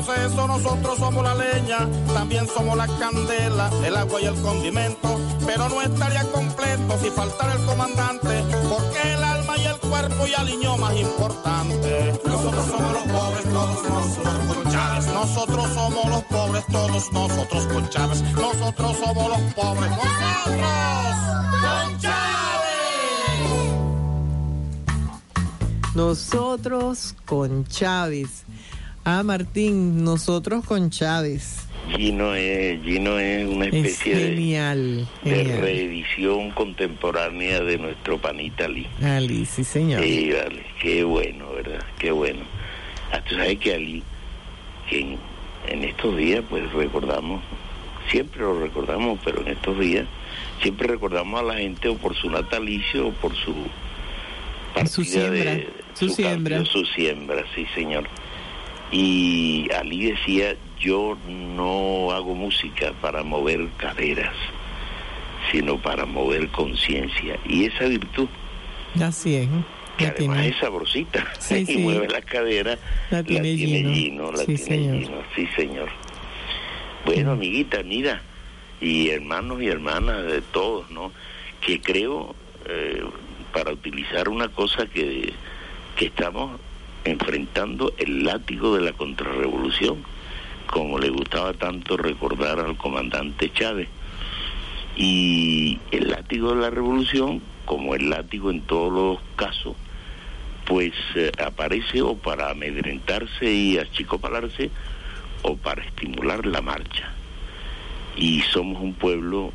[0.08, 1.80] Proceso nosotros somos la leña,
[2.14, 5.20] también somos la candela, el agua y el condimento.
[5.46, 10.34] Pero no estaría completo si faltara el comandante, porque el alma y el cuerpo y
[10.34, 12.20] aliñó más importante.
[12.26, 15.08] Nosotros somos los pobres, todos nosotros con Chávez.
[15.08, 18.22] Nosotros somos los pobres, todos nosotros con Chávez.
[18.34, 20.38] Nosotros somos los pobres, nosotros
[21.62, 22.48] con Chávez.
[25.96, 28.46] Nosotros con Chávez.
[29.10, 31.66] Ah, Martín, nosotros con Chávez.
[31.96, 38.66] Gino es, Gino es una especie es genial, de, de reedición contemporánea de nuestro panita
[38.66, 38.86] Ali.
[39.02, 40.04] Ali, sí, señor.
[40.04, 41.86] Sí, vale, qué bueno, ¿verdad?
[41.98, 42.42] Qué bueno.
[43.14, 44.04] Ah, tú sabes que Ali,
[44.90, 45.18] que en,
[45.70, 47.42] en estos días, pues recordamos,
[48.12, 50.06] siempre lo recordamos, pero en estos días,
[50.62, 53.64] siempre recordamos a la gente o por su natalicio o por su Su
[54.74, 55.52] partida siembra.
[55.54, 56.66] de, su, siembra.
[56.66, 58.04] su siembra, sí, señor.
[58.92, 64.34] Y Ali decía, yo no hago música para mover caderas,
[65.52, 67.38] sino para mover conciencia.
[67.46, 68.30] Y esa virtud.
[69.02, 69.50] Así es.
[69.98, 71.26] Que además es sabrosita
[71.68, 72.78] y mueve la cadera,
[73.10, 74.32] la tiene, lleno.
[74.32, 75.24] la tiene señor.
[75.36, 75.90] sí señor.
[77.04, 78.22] Bueno, amiguita, mira,
[78.80, 81.12] y hermanos y hermanas de todos, ¿no?
[81.62, 82.36] Que creo,
[82.68, 83.02] eh,
[83.54, 85.34] para utilizar una cosa que,
[85.96, 86.60] que estamos
[87.08, 90.04] enfrentando el látigo de la contrarrevolución,
[90.68, 93.88] como le gustaba tanto recordar al comandante Chávez.
[94.96, 99.76] Y el látigo de la revolución, como el látigo en todos los casos,
[100.66, 104.70] pues eh, aparece o para amedrentarse y achicopalarse
[105.44, 107.14] o para estimular la marcha.
[108.18, 109.54] Y somos un pueblo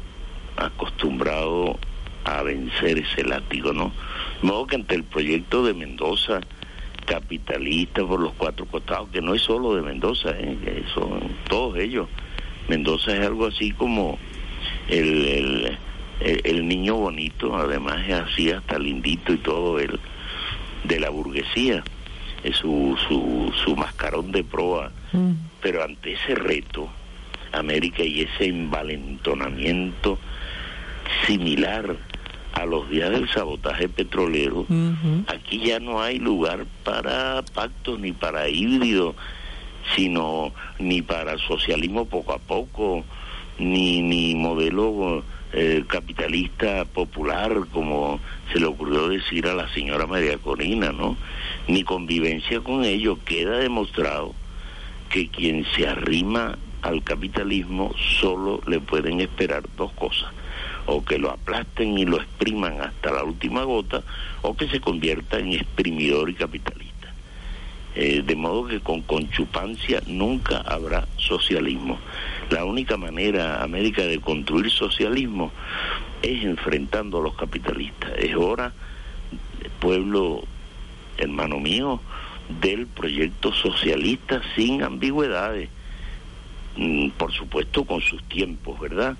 [0.57, 1.79] acostumbrado
[2.25, 3.93] a vencer ese látigo, ¿no?
[4.41, 6.41] De modo que ante el proyecto de Mendoza,
[7.05, 10.85] capitalista por los cuatro costados, que no es solo de Mendoza, ¿eh?
[10.95, 12.09] son todos ellos.
[12.69, 14.19] Mendoza es algo así como
[14.89, 15.77] el,
[16.21, 19.99] el, niño bonito, además es así hasta lindito y todo, el
[20.85, 21.83] de la burguesía,
[22.45, 24.91] es su, su, su mascarón de proa.
[25.13, 25.33] Mm.
[25.61, 26.89] Pero ante ese reto,
[27.53, 30.19] América y ese envalentonamiento
[31.27, 31.97] similar
[32.53, 34.67] a los días del sabotaje petrolero,
[35.27, 39.15] aquí ya no hay lugar para pactos ni para híbridos,
[39.97, 43.05] sino ni para socialismo poco a poco,
[43.59, 48.21] ni, ni modelo eh, capitalista popular, como
[48.53, 51.17] se le ocurrió decir a la señora María Corina, ¿no?
[51.69, 53.19] Ni convivencia con ello.
[53.25, 54.35] Queda demostrado
[55.11, 60.33] que quien se arrima al capitalismo solo le pueden esperar dos cosas
[60.87, 64.03] o que lo aplasten y lo expriman hasta la última gota,
[64.43, 66.93] o que se convierta en exprimidor y capitalista.
[67.95, 71.99] Eh, de modo que con conchupancia nunca habrá socialismo.
[72.51, 75.53] La única manera, América, de construir socialismo
[76.23, 78.13] es enfrentando a los capitalistas.
[78.17, 78.73] Es hora,
[79.79, 80.45] pueblo
[81.19, 82.01] hermano mío,
[82.61, 85.69] del proyecto socialista sin ambigüedades,
[86.77, 89.17] mm, por supuesto con sus tiempos, ¿verdad?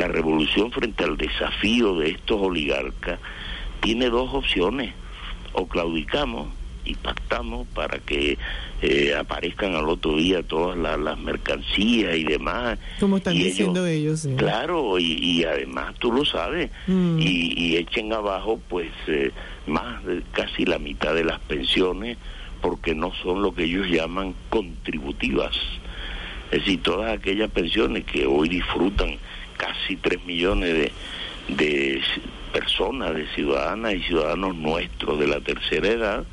[0.00, 3.20] La revolución frente al desafío de estos oligarcas
[3.80, 4.94] tiene dos opciones.
[5.52, 6.48] O claudicamos
[6.86, 8.38] y pactamos para que
[8.80, 12.78] eh, aparezcan al otro día todas las mercancías y demás.
[12.98, 17.18] Como están diciendo ellos, Claro, y, además tú lo sabes, mm.
[17.20, 19.32] y, echen abajo pues eh,
[19.66, 22.16] más de casi la mitad de las pensiones
[22.62, 25.54] porque no son lo que ellos llaman contributivas.
[26.50, 29.18] Es decir, todas aquellas pensiones que hoy disfrutan
[29.60, 30.90] casi 3 millones
[31.48, 32.02] de,
[32.50, 36.24] personas, de ciudadanas y ciudadanos nuestros de la tercera edad,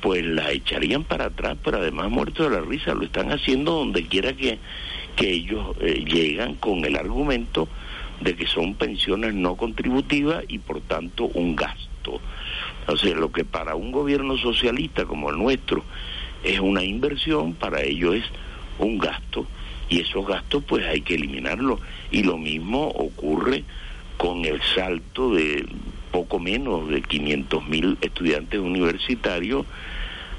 [0.00, 4.06] pues la echarían para atrás, pero además muerto de la risa, lo están haciendo donde
[4.06, 4.58] quiera que,
[5.14, 7.68] que ellos eh, llegan con el argumento
[8.20, 12.20] de que son pensiones no contributivas y por tanto un gasto.
[12.96, 15.84] Sea, lo que para un gobierno socialista como el nuestro
[16.42, 18.24] es una inversión, para ellos es
[18.78, 19.46] un gasto
[19.88, 21.80] y esos gastos pues hay que eliminarlos.
[22.10, 23.64] Y lo mismo ocurre
[24.16, 25.66] con el salto de
[26.10, 29.66] poco menos de 500 mil estudiantes universitarios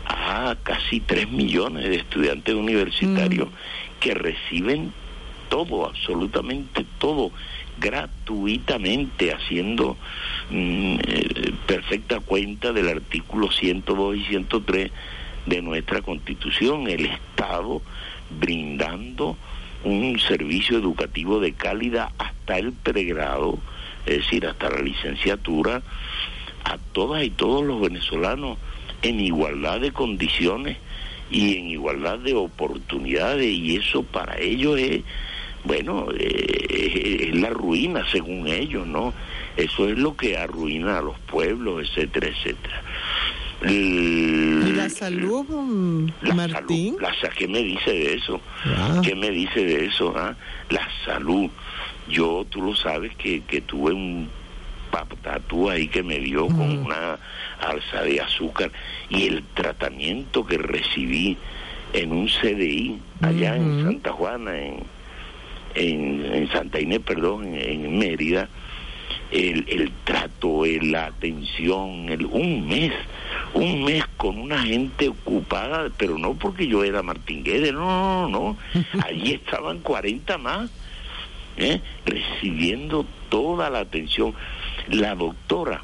[0.06, 4.00] a casi 3 millones de estudiantes universitarios mm.
[4.00, 4.92] que reciben
[5.50, 7.32] todo, absolutamente todo,
[7.80, 9.98] gratuitamente, haciendo
[10.50, 14.92] mm, eh, perfecta cuenta del artículo 102 y 103
[15.46, 16.88] de nuestra constitución.
[16.88, 17.82] El Estado
[18.30, 19.38] brindando
[19.84, 23.60] un servicio educativo de calidad hasta el pregrado,
[24.06, 25.82] es decir, hasta la licenciatura,
[26.66, 28.58] a todas y todos los venezolanos
[29.02, 30.78] en igualdad de condiciones
[31.32, 35.04] y en igualdad de oportunidades y eso para ellos es,
[35.64, 39.14] bueno, eh, es la ruina según ellos, ¿no?
[39.56, 42.82] Eso es lo que arruina a los pueblos, etcétera, etcétera.
[43.68, 45.46] ¿Y la salud,
[46.34, 46.96] Martín?
[47.02, 48.40] la, ¿Qué me dice de eso?
[48.66, 49.02] Ah.
[49.04, 50.14] ¿Qué me dice de eso?
[50.16, 50.36] Ah?
[50.70, 51.50] La salud.
[52.08, 54.30] Yo, tú lo sabes, que, que tuve un
[54.90, 57.20] patatú ahí que me dio con una
[57.62, 58.72] alza de azúcar
[59.10, 61.38] y el tratamiento que recibí
[61.94, 64.84] en un CDI allá en Santa Juana, en,
[65.76, 68.50] en, Santa Inés, perdón, en, Mérida,
[69.32, 72.94] el, el trato, la atención, el, un mes
[73.54, 78.30] un mes con una gente ocupada, pero no porque yo era Martín Guedes, no, no,
[78.30, 78.58] no,
[79.06, 80.70] allí estaban 40 más,
[81.58, 81.82] ¿eh?
[82.06, 84.34] recibiendo toda la atención.
[84.88, 85.84] La doctora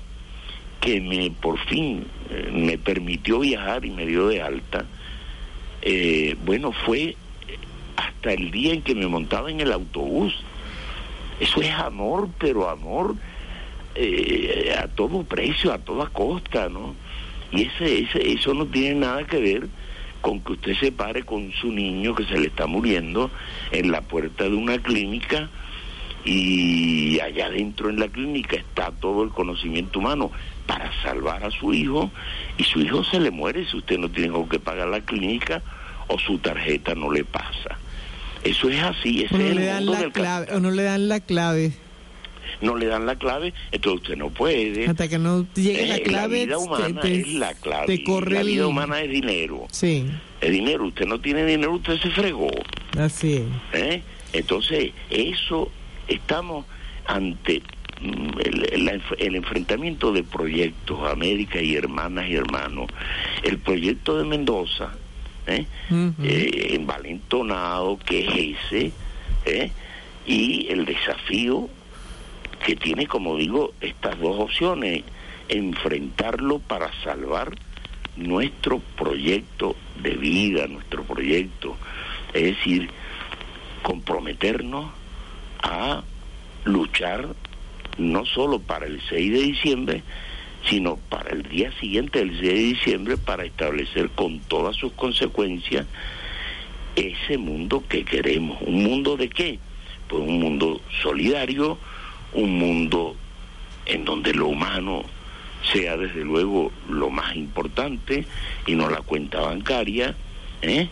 [0.80, 4.86] que me por fin eh, me permitió viajar y me dio de alta,
[5.82, 7.16] eh, bueno, fue
[7.98, 10.36] hasta el día en que me montaba en el autobús.
[11.40, 13.16] Eso es amor, pero amor
[13.96, 16.96] eh, a todo precio, a toda costa, ¿no?
[17.52, 19.68] Y ese, ese, eso no tiene nada que ver
[20.22, 23.30] con que usted se pare con su niño que se le está muriendo
[23.72, 25.50] en la puerta de una clínica
[26.26, 30.32] y allá adentro en la clínica está todo el conocimiento humano
[30.66, 32.10] para salvar a su hijo
[32.58, 35.62] y su hijo se le muere si usted no tiene que pagar la clínica
[36.08, 37.78] o su tarjeta no le pasa.
[38.44, 41.74] Eso es así, ese es le dan la clave, o no le dan la clave.
[42.62, 44.88] No le dan la clave, entonces usted no puede.
[44.88, 46.46] Hasta que no llegue la clave.
[46.46, 48.04] La vida humana es la clave.
[48.30, 49.68] la vida humana es dinero.
[49.72, 50.06] Sí.
[50.42, 50.86] Es dinero.
[50.86, 52.50] Usted no tiene dinero, usted se fregó.
[52.98, 53.44] Así es.
[53.74, 54.02] ¿Eh?
[54.34, 55.72] Entonces, eso
[56.08, 56.66] estamos
[57.06, 57.62] ante
[58.02, 58.40] mm,
[59.18, 62.88] el, enfrentamiento de proyectos, América y hermanas y hermanos.
[63.44, 64.92] El proyecto de Mendoza,
[65.48, 65.66] ¿eh?
[66.24, 68.92] eh envalentonado, que es ese,
[69.46, 69.72] ¿eh?
[70.26, 71.70] y el desafío
[72.64, 75.04] que tiene, como digo, estas dos opciones,
[75.50, 77.56] enfrentarlo para salvar
[78.16, 81.76] nuestro proyecto de vida, nuestro proyecto,
[82.34, 82.90] es decir,
[83.84, 84.92] comprometernos
[85.62, 86.04] a
[86.64, 87.36] luchar
[87.98, 90.04] no solo para el 6 de diciembre,
[90.70, 95.86] sino para el día siguiente del 6 de diciembre para establecer con todas sus consecuencias
[96.96, 98.62] ese mundo que queremos.
[98.62, 99.60] ¿Un mundo de qué?
[100.08, 101.78] Pues un mundo solidario,
[102.36, 103.16] un mundo
[103.86, 105.04] en donde lo humano
[105.72, 108.26] sea desde luego lo más importante
[108.68, 110.16] y no la cuenta bancaria.
[110.62, 110.90] ¿eh?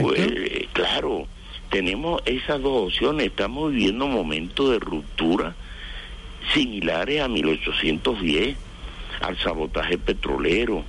[0.00, 0.30] Pues,
[0.72, 1.26] claro,
[1.70, 5.54] tenemos esas dos opciones, estamos viviendo momentos de ruptura
[6.52, 8.56] similares a 1810,
[9.20, 10.84] al sabotaje petrolero.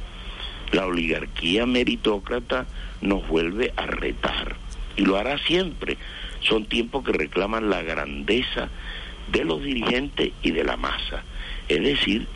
[0.71, 2.65] La oligarquía meritócrata
[3.01, 4.55] nos vuelve a retar
[4.95, 5.97] y lo hará siempre.
[6.41, 8.69] Son tiempos que reclaman la grandeza
[9.31, 11.23] de los dirigentes y de la masa,
[11.67, 12.27] es decir,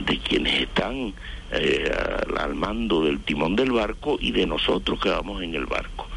[0.00, 1.14] de quienes están
[1.52, 1.90] eh,
[2.38, 6.08] al mando del timón del barco y de nosotros que vamos en el barco.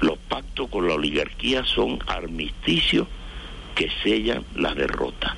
[0.00, 3.06] Los pactos con la oligarquía son armisticios
[3.74, 5.34] que sellan las derrotas.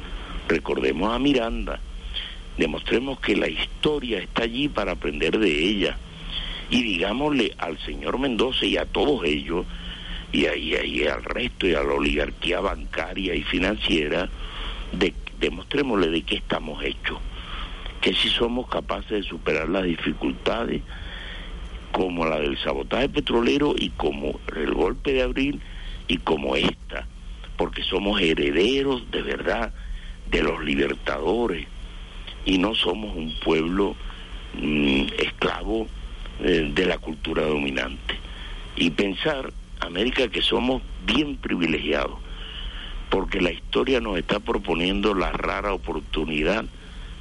[0.49, 1.81] Recordemos a Miranda,
[2.57, 5.99] demostremos que la historia está allí para aprender de ella
[6.71, 9.67] y digámosle al señor Mendoza y a todos ellos
[10.35, 14.29] y, ahí al resto y a la oligarquía bancaria y financiera,
[14.93, 17.19] de, demostrémosle de qué estamos hechos,
[18.01, 20.83] que si somos capaces de superar las dificultades
[21.93, 25.61] como la del sabotaje petrolero y como el golpe de abril
[26.09, 27.07] y como esta,
[27.57, 29.73] porque somos herederos de verdad
[30.31, 31.69] de los libertadores
[32.45, 33.95] y no somos un pueblo
[34.61, 35.87] mm, esclavo
[36.41, 38.19] eh, de la cultura dominante.
[38.77, 42.19] Y pensar América que somos bien privilegiados,
[43.11, 46.65] porque la historia nos está proponiendo la rara oportunidad,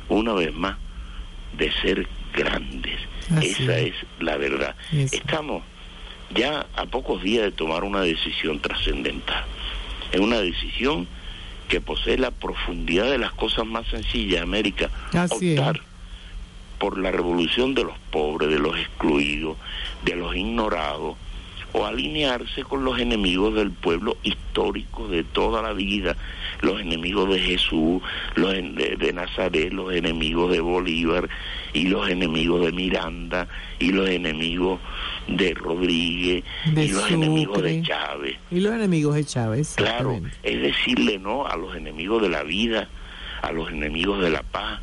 [0.10, 0.78] una vez más,
[1.58, 3.00] de ser grandes.
[3.42, 3.96] Esa es.
[4.20, 4.76] la verdad.
[4.92, 5.64] Estamos
[6.34, 9.46] ya a pocos días de tomar una decisión trascendental.
[10.12, 11.08] Es una decisión
[11.68, 14.90] que posee la profundidad de las cosas más sencillas, América.
[15.14, 15.82] optar
[16.80, 19.56] por la revolución de los pobres, de los excluidos,
[20.04, 21.16] de los ignorados,
[21.74, 26.16] o alinearse con los enemigos del pueblo histórico de toda la vida,
[26.62, 28.02] los enemigos de Jesús,
[28.36, 31.28] los de, Nazaret, los enemigos de Bolívar
[31.74, 33.48] y los enemigos de Miranda
[33.80, 34.80] y los enemigos
[35.28, 36.44] de Rodríguez
[36.76, 38.38] y los enemigos de Chávez.
[38.52, 39.74] Y los enemigos de Chávez.
[39.76, 42.88] Claro, es decirle no a los enemigos de la vida,
[43.42, 44.80] a los enemigos de la paz,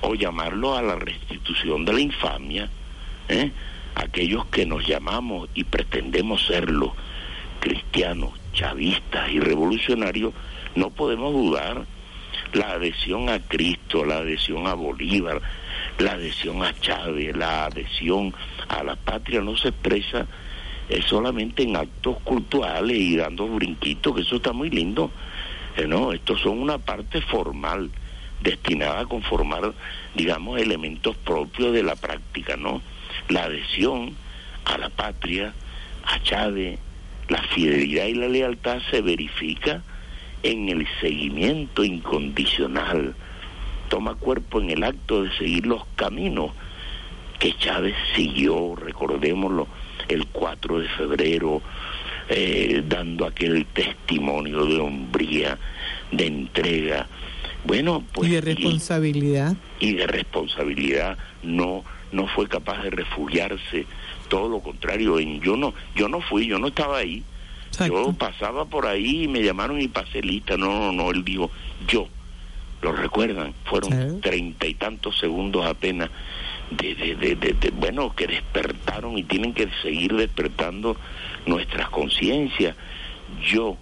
[0.00, 2.68] o llamarlo a la restitución de la infamia.
[3.28, 3.50] ¿eh?
[3.96, 6.94] Aquellos que nos llamamos y pretendemos serlo,
[7.60, 10.34] cristianos, chavistas y revolucionarios,
[10.74, 11.86] no podemos dudar
[12.52, 15.40] la adhesión a Cristo, la adhesión a Bolívar,
[15.98, 18.34] la adhesión a Chávez, la adhesión
[18.68, 20.26] a la patria no se expresa
[20.88, 25.10] eh, solamente en actos culturales y dando brinquitos, que eso está muy lindo.
[25.76, 27.90] Eh, no, estos son una parte formal
[28.42, 29.72] destinada a conformar,
[30.14, 32.82] digamos, elementos propios de la práctica, ¿no?
[33.28, 34.14] La adhesión
[34.64, 35.54] a la patria,
[36.04, 36.78] a Chávez,
[37.28, 39.82] la fidelidad y la lealtad se verifica
[40.42, 43.14] en el seguimiento incondicional.
[43.88, 46.52] Toma cuerpo en el acto de seguir los caminos
[47.38, 49.68] que Chávez siguió, recordémoslo,
[50.08, 51.62] el 4 de febrero,
[52.28, 55.58] eh, dando aquel testimonio de hombría,
[56.10, 57.06] de entrega,
[57.64, 58.28] Bueno, pues...
[58.28, 59.56] Y de responsabilidad.
[59.80, 61.84] Y, de responsabilidad no
[62.16, 63.86] no fue capaz de refugiarse,
[64.28, 67.22] todo lo contrario, en yo no yo no fui, yo no estaba ahí.
[67.86, 70.56] Yo pasaba por ahí y me llamaron y pasé lista.
[70.56, 71.50] No, no, no, él dijo,
[71.86, 72.08] yo.
[72.82, 73.52] ¿Lo recuerdan?
[73.64, 76.10] Fueron treinta y tantos segundos apenas
[76.70, 80.96] de, de, de, bueno, que despertaron y tienen que seguir despertando
[81.46, 82.76] nuestras conciencias.
[83.42, 83.76] Yo,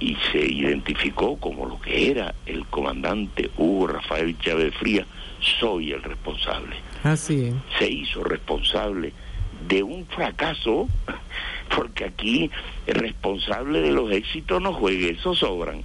[0.00, 5.06] y se identificó como lo que era el comandante Hugo Rafael Chávez Fría,
[5.58, 6.76] soy el responsable.
[7.04, 7.54] Así es.
[7.78, 9.12] Se hizo responsable
[9.68, 10.88] de un fracaso,
[11.76, 12.50] porque aquí
[12.86, 15.84] el responsable de los éxitos no juegue, eso sobran.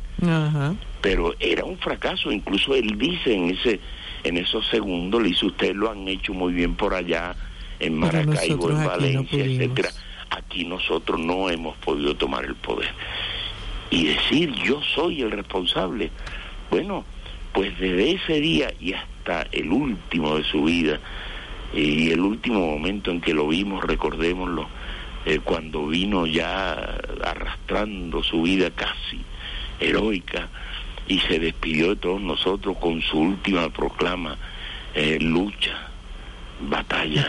[1.02, 3.80] Pero era un fracaso, incluso él dice en ese
[4.24, 7.36] en esos segundos, le dice usted lo han hecho muy bien por allá,
[7.80, 9.90] en Maracaibo, en Valencia, etcétera.
[10.30, 12.90] Aquí nosotros no hemos podido tomar el poder.
[13.90, 16.12] Y decir yo soy el responsable.
[16.70, 17.06] Bueno,
[17.54, 19.09] pues desde ese día y hasta
[19.52, 21.00] el último de su vida,
[21.74, 24.68] y el último momento en que lo vimos, recordémoslo,
[25.26, 26.74] eh, cuando vino ya
[27.24, 29.20] arrastrando su vida casi
[29.80, 30.48] heroica
[31.08, 34.38] y se despidió de todos nosotros con su última proclama,
[34.94, 35.90] eh, lucha,
[36.62, 37.28] batalla,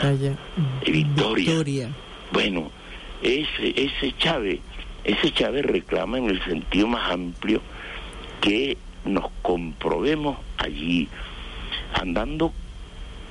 [0.87, 1.91] y victoria.
[2.33, 2.71] Bueno,
[3.23, 4.61] ese, ese Chávez,
[5.05, 7.61] ese Chávez reclama en el sentido más amplio
[8.41, 11.09] que nos comprobemos allí,
[11.95, 12.53] andando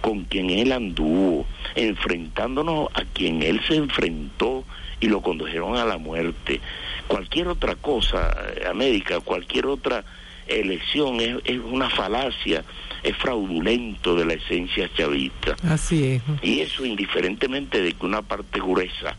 [0.02, 1.46] con quien él anduvo,
[1.76, 4.64] enfrentándonos a quien él se enfrentó
[5.00, 6.62] y lo condujeron a la muerte.
[7.08, 8.36] Cualquier otra cosa,
[8.70, 10.04] América, cualquier otra
[10.48, 12.64] elección es, es una falacia,
[13.04, 15.56] es fraudulento de la esencia chavista.
[15.64, 16.24] Así es.
[16.42, 19.16] Y eso indiferentemente de que una parte gruesa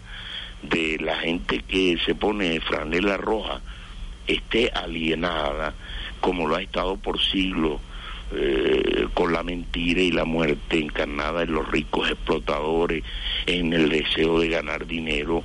[0.62, 3.60] de la gente que se pone franela roja
[4.26, 5.74] esté alienada,
[6.20, 7.80] como lo ha estado por siglos
[8.32, 13.02] eh, con la mentira y la muerte encarnada en los ricos explotadores,
[13.46, 15.42] en el deseo de ganar dinero.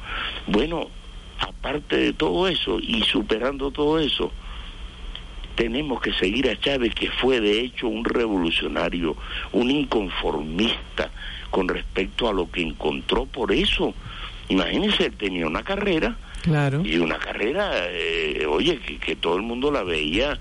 [0.47, 0.89] Bueno,
[1.39, 4.31] aparte de todo eso y superando todo eso,
[5.55, 9.15] tenemos que seguir a Chávez, que fue de hecho un revolucionario,
[9.53, 11.09] un inconformista
[11.49, 13.25] con respecto a lo que encontró.
[13.25, 13.93] Por eso,
[14.49, 16.17] imagínense, él tenía una carrera.
[16.45, 16.83] Claro.
[16.85, 20.39] Y una carrera, eh, oye, que, que todo el mundo la veía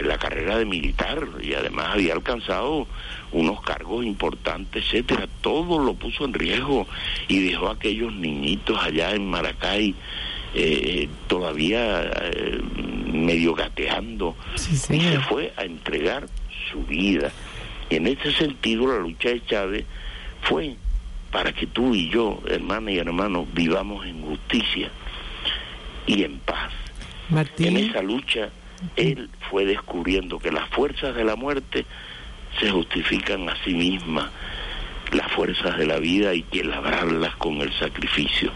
[0.00, 2.86] la carrera de militar y además había alcanzado
[3.32, 6.86] unos cargos importantes, etcétera, todo lo puso en riesgo
[7.26, 9.94] y dejó a aquellos niñitos allá en Maracay
[10.54, 12.60] eh, todavía eh,
[13.10, 16.26] medio gateando y se fue a entregar
[16.70, 17.32] su vida.
[17.88, 19.86] Y en ese sentido la lucha de Chávez
[20.42, 20.76] fue
[21.30, 24.90] para que tú y yo, hermana y hermano, vivamos en justicia
[26.06, 26.72] y en paz.
[27.58, 28.50] En esa lucha
[28.96, 31.86] él fue descubriendo que las fuerzas de la muerte
[32.60, 34.30] se justifican a sí mismas,
[35.12, 38.50] las fuerzas de la vida hay que labrarlas con el sacrificio.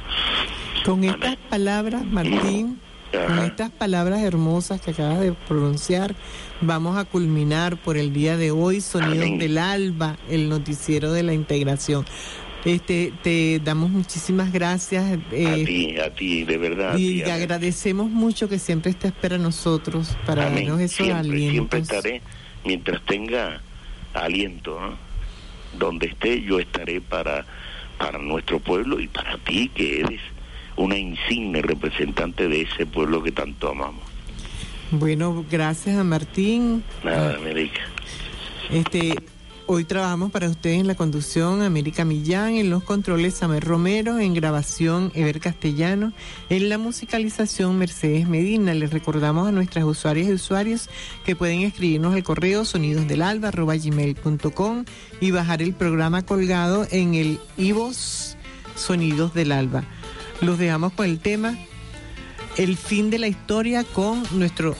[0.84, 2.80] Con estas palabras, Martín,
[3.12, 6.14] con estas palabras hermosas que acabas de pronunciar,
[6.60, 11.34] vamos a culminar por el día de hoy Sonidos del Alba, el noticiero de la
[11.34, 12.04] integración.
[12.64, 15.18] Este, te damos muchísimas gracias.
[15.32, 16.96] Eh, a ti, a ti, de verdad.
[16.96, 21.52] Y agradecemos mucho que siempre estés para nosotros, para darnos esos alientos.
[21.52, 22.22] Siempre estaré,
[22.64, 23.62] mientras tenga
[24.12, 24.78] aliento,
[25.78, 27.46] donde esté, yo estaré para,
[27.98, 30.20] para nuestro pueblo y para ti, que eres
[30.76, 34.04] una insigne representante de ese pueblo que tanto amamos.
[34.90, 36.82] Bueno, gracias a Martín.
[37.04, 37.80] Nada, América.
[38.70, 39.14] Este,
[39.72, 44.34] Hoy trabajamos para ustedes en la conducción América Millán, en los controles Samer Romero, en
[44.34, 46.12] grabación Ever Castellano,
[46.48, 48.74] en la musicalización Mercedes Medina.
[48.74, 50.90] Les recordamos a nuestras usuarias y usuarios
[51.24, 54.84] que pueden escribirnos al correo sonidosdelalba.gmail.com
[55.20, 58.36] y bajar el programa colgado en el IVOS
[58.74, 59.84] Sonidos del Alba.
[60.40, 61.56] Los dejamos con el tema
[62.56, 64.74] El fin de la historia con nuestro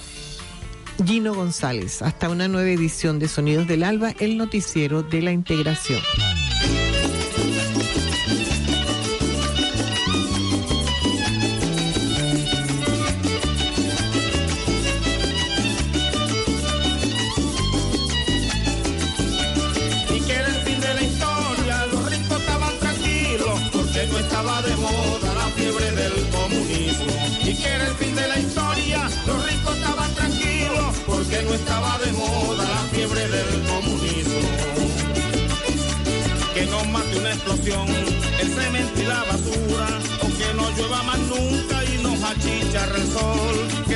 [1.04, 2.02] Gino González.
[2.02, 6.00] Hasta una nueva edición de Sonidos del Alba, el noticiero de la integración.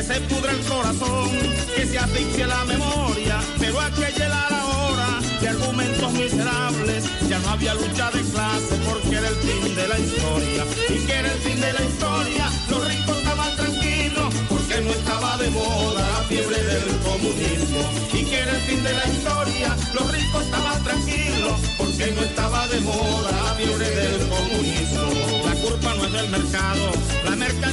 [0.07, 1.31] Se pudra el corazón,
[1.75, 7.05] que se asfixie la memoria pero aquella era la hora de argumentos miserables.
[7.29, 10.65] Ya no había lucha de clase porque era el fin de la historia.
[10.91, 15.39] Y que era el fin de la historia, los ricos estaban tranquilos porque no estaba
[15.39, 17.81] de moda la fiebre del comunismo.
[18.13, 22.69] Y que era el fin de la historia, los ricos estaban tranquilos porque no estaba
[22.69, 25.45] de moda la fiebre del comunismo.
[25.47, 26.93] La culpa no es del mercado,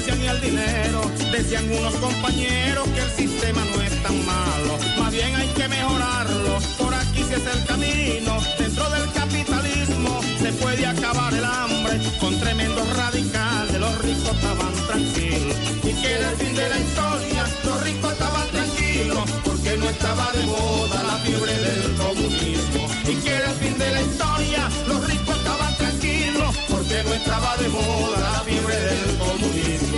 [0.09, 1.01] ni el dinero.
[1.31, 6.59] Decían unos compañeros que el sistema no es tan malo, más bien hay que mejorarlo.
[6.77, 12.39] Por aquí si es el camino, dentro del capitalismo se puede acabar el hambre con
[12.39, 15.55] tremendo radical de los ricos estaban tranquilos.
[15.83, 20.31] Y que era el fin de la historia, los ricos estaban tranquilos porque no estaba
[20.31, 22.87] de moda la fiebre del comunismo.
[23.07, 27.57] Y que era el fin de la historia, los ricos estaban tranquilos porque no estaba
[27.57, 29.90] de moda la fiebre del comunismo.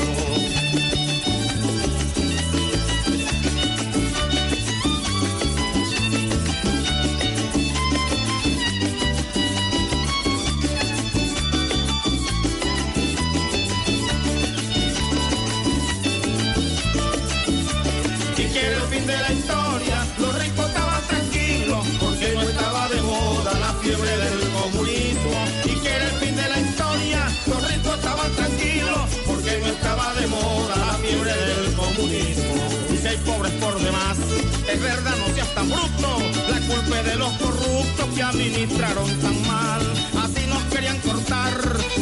[34.67, 36.17] Es verdad, no seas tan bruto,
[36.49, 39.81] la culpa es de los corruptos que administraron tan mal.
[40.23, 41.53] Así nos querían cortar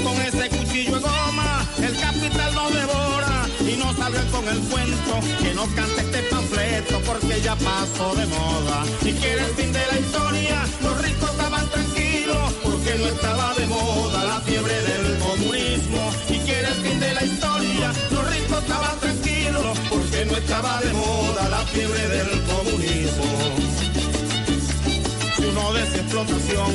[0.03, 5.20] con ese cuchillo de goma, el capital nos devora y no salgan con el cuento
[5.41, 8.84] que no cante este panfleto porque ya pasó de moda.
[9.01, 10.20] Si quiere el fin de la historia,
[20.41, 23.71] estaba de moda la fiebre del comunismo
[25.51, 26.71] uno de esa explotación.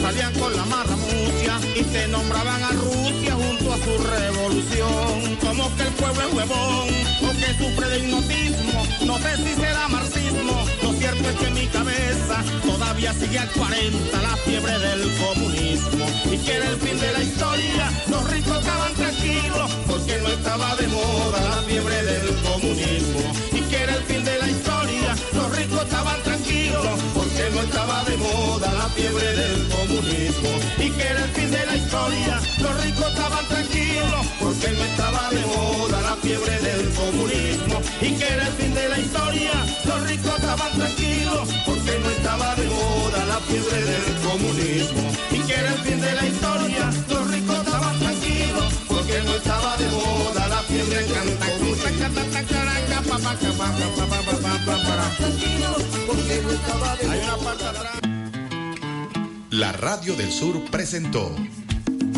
[0.00, 5.36] Salían con la marramucia y te nombraban a Rusia junto a su revolución.
[5.40, 6.88] Como que el pueblo es huevón
[7.22, 8.86] o que sufre de hipnotismo.
[9.06, 10.64] No sé si será marxismo.
[11.00, 16.06] Cierto es que en mi cabeza todavía sigue al 40 la fiebre del comunismo.
[16.30, 17.90] Y que era el fin de la historia.
[18.10, 23.32] Los ricos estaban tranquilos porque no estaba de moda la fiebre del comunismo.
[23.50, 24.59] Y que era el fin de la historia.
[25.60, 30.48] Ricos estaban tranquilos porque no estaba de moda la fiebre del comunismo
[30.78, 32.40] y que era el fin de la historia.
[32.60, 38.26] Los ricos estaban tranquilos porque no estaba de moda la fiebre del comunismo y que
[38.26, 39.52] era el fin de la historia.
[39.84, 45.52] Los ricos estaban tranquilos porque no estaba de moda la fiebre del comunismo y que
[45.52, 46.90] era el fin de la historia.
[47.10, 50.49] Los ricos estaban tranquilos porque no estaba de moda
[59.50, 61.34] La Radio del Sur presentó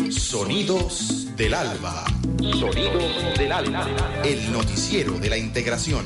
[0.09, 2.05] Sonidos del Alba.
[2.39, 3.87] Sonidos del Alba.
[4.23, 6.05] El noticiero de la integración.